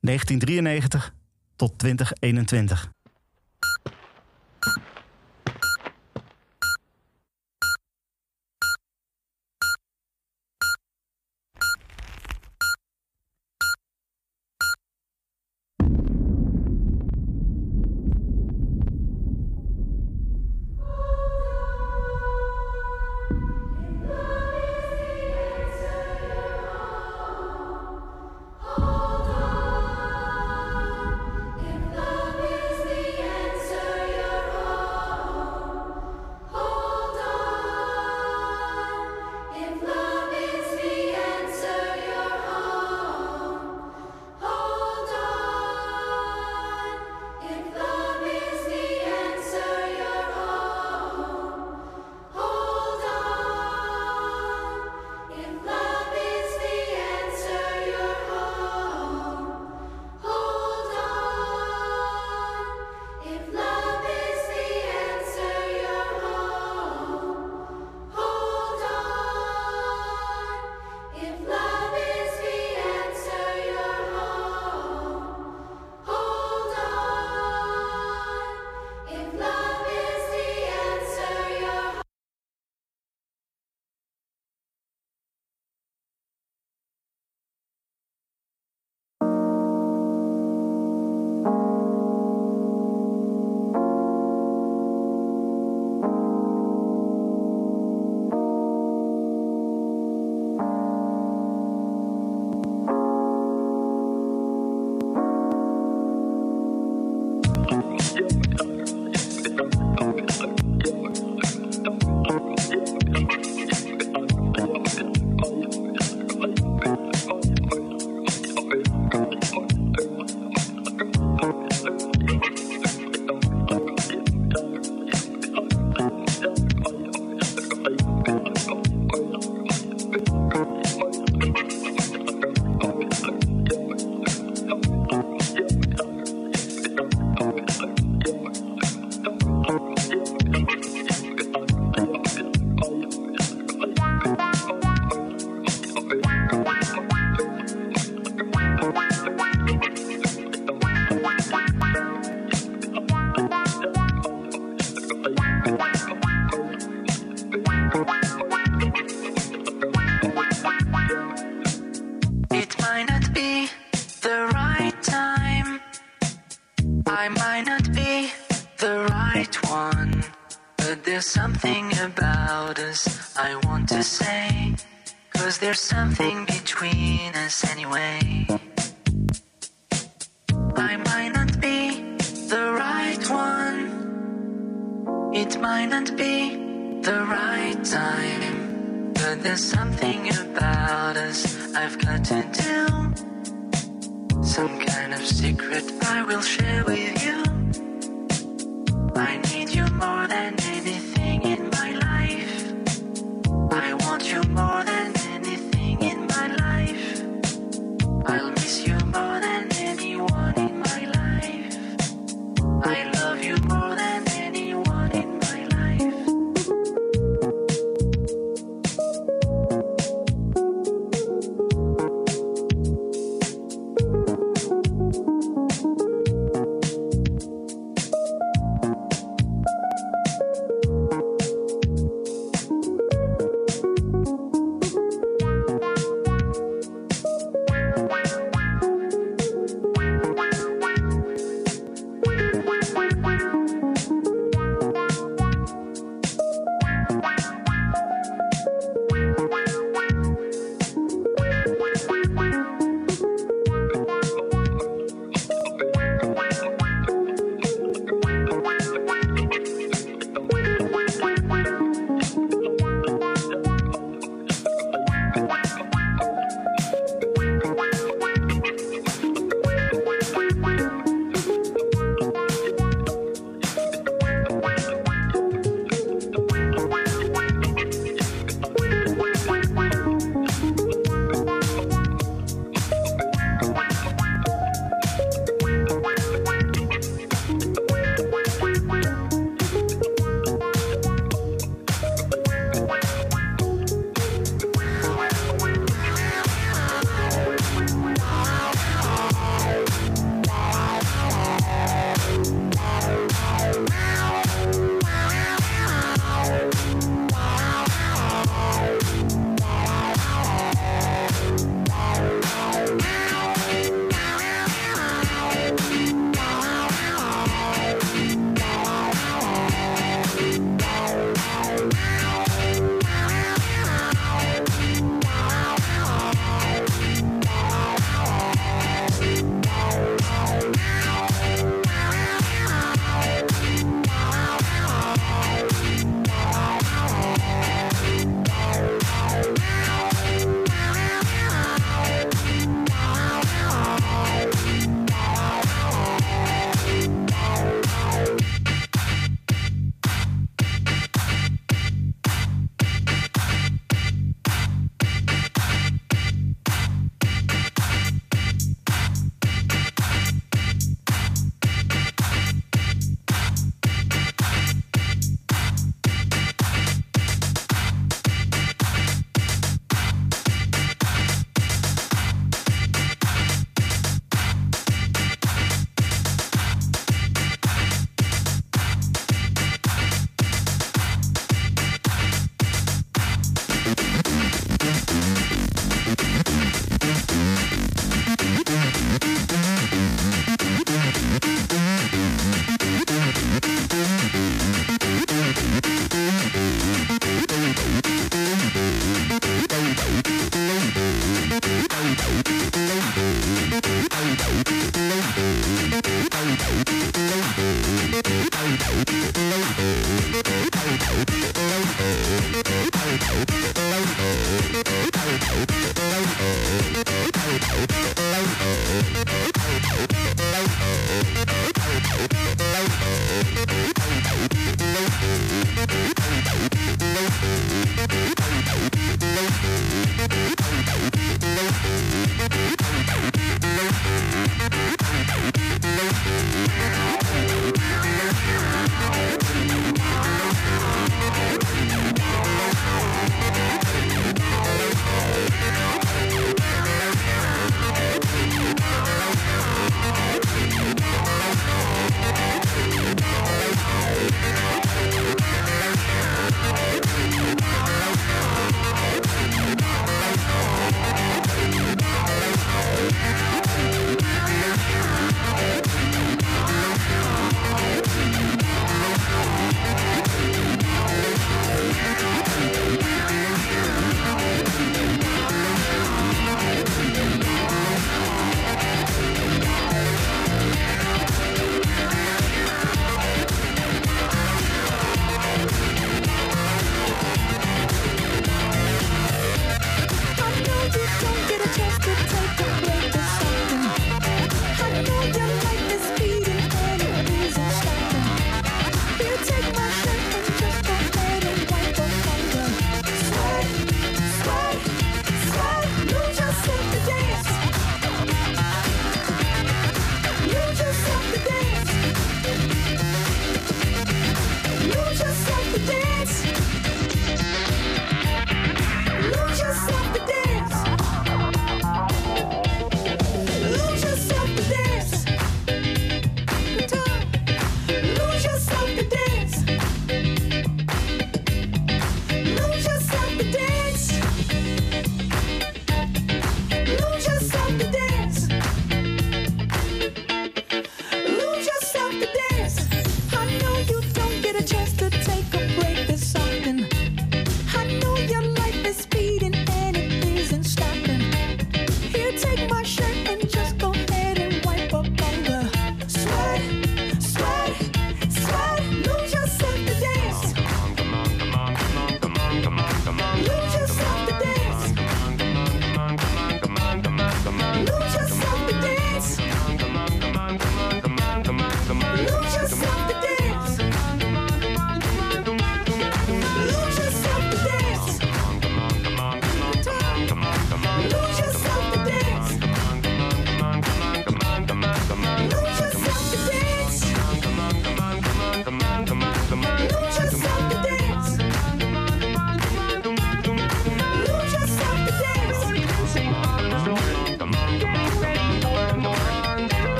[0.00, 1.14] 1993
[1.56, 2.90] tot 2021.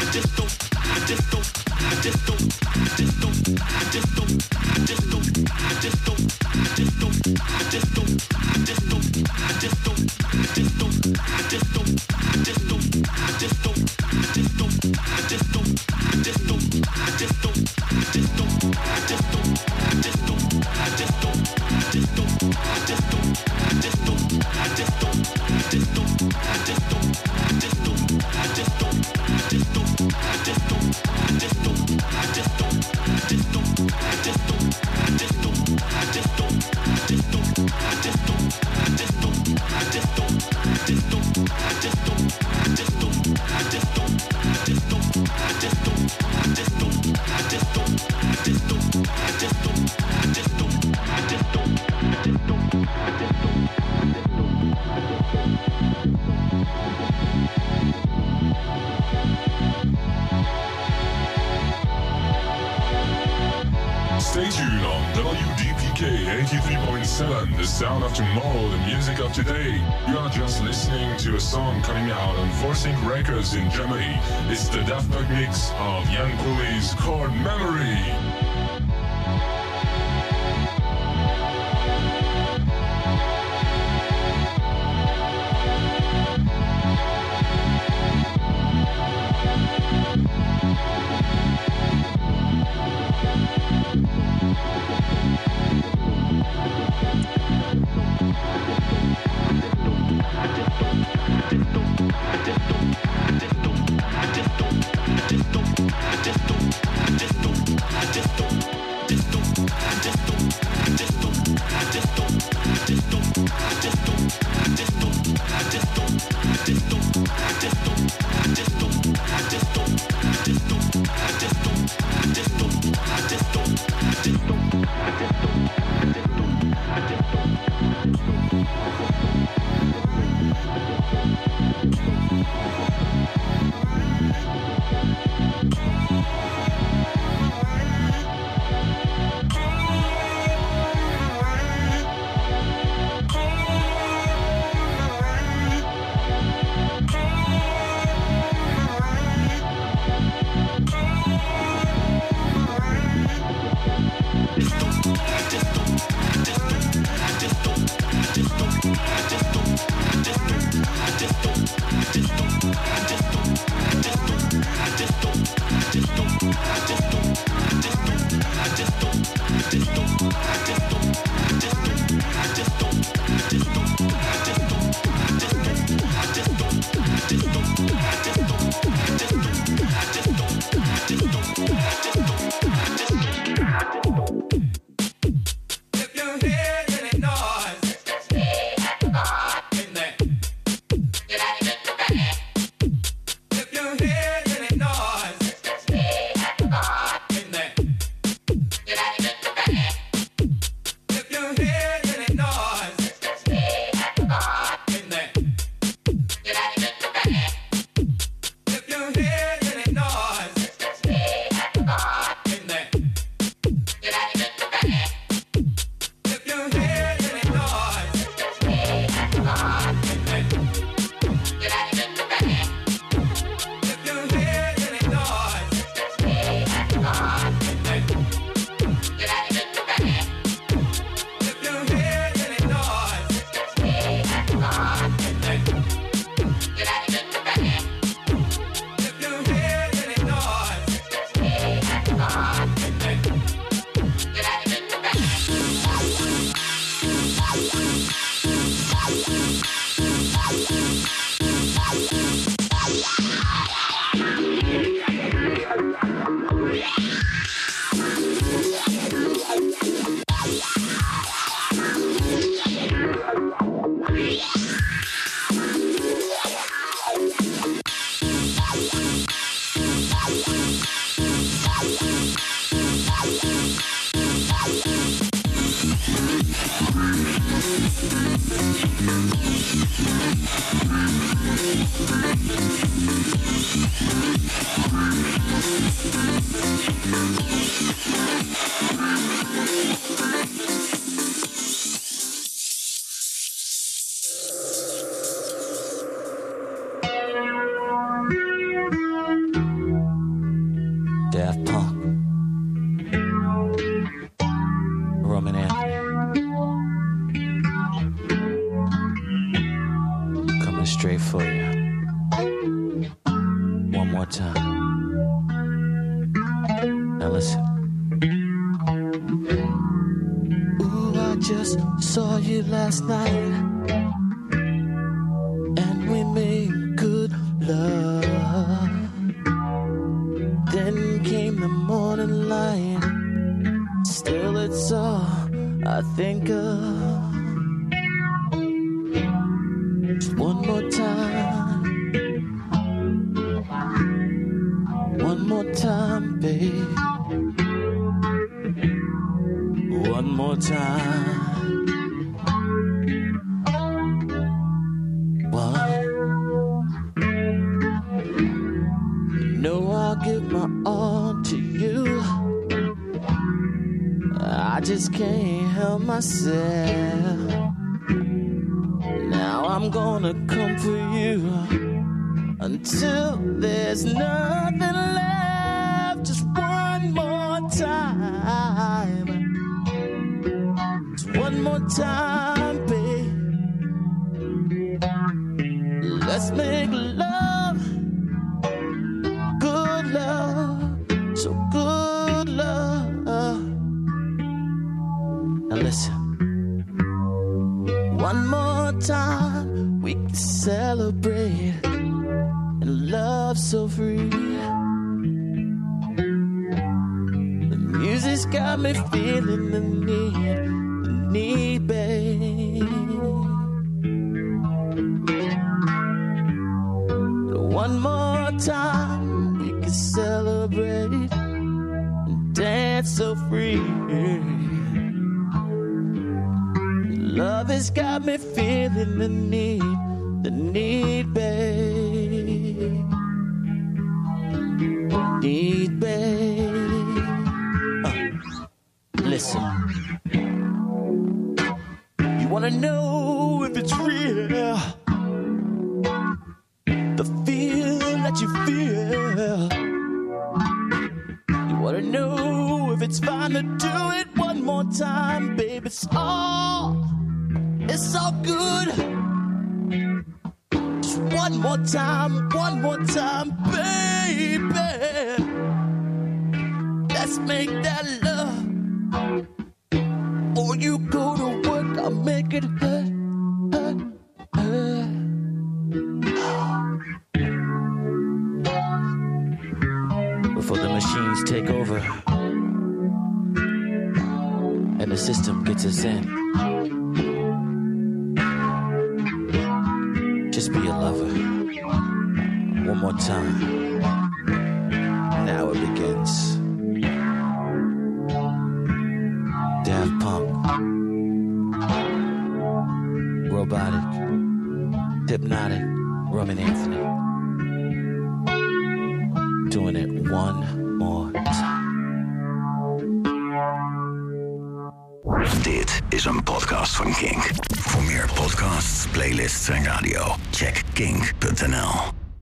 [0.00, 2.69] I just don't, I just don't, I just don't.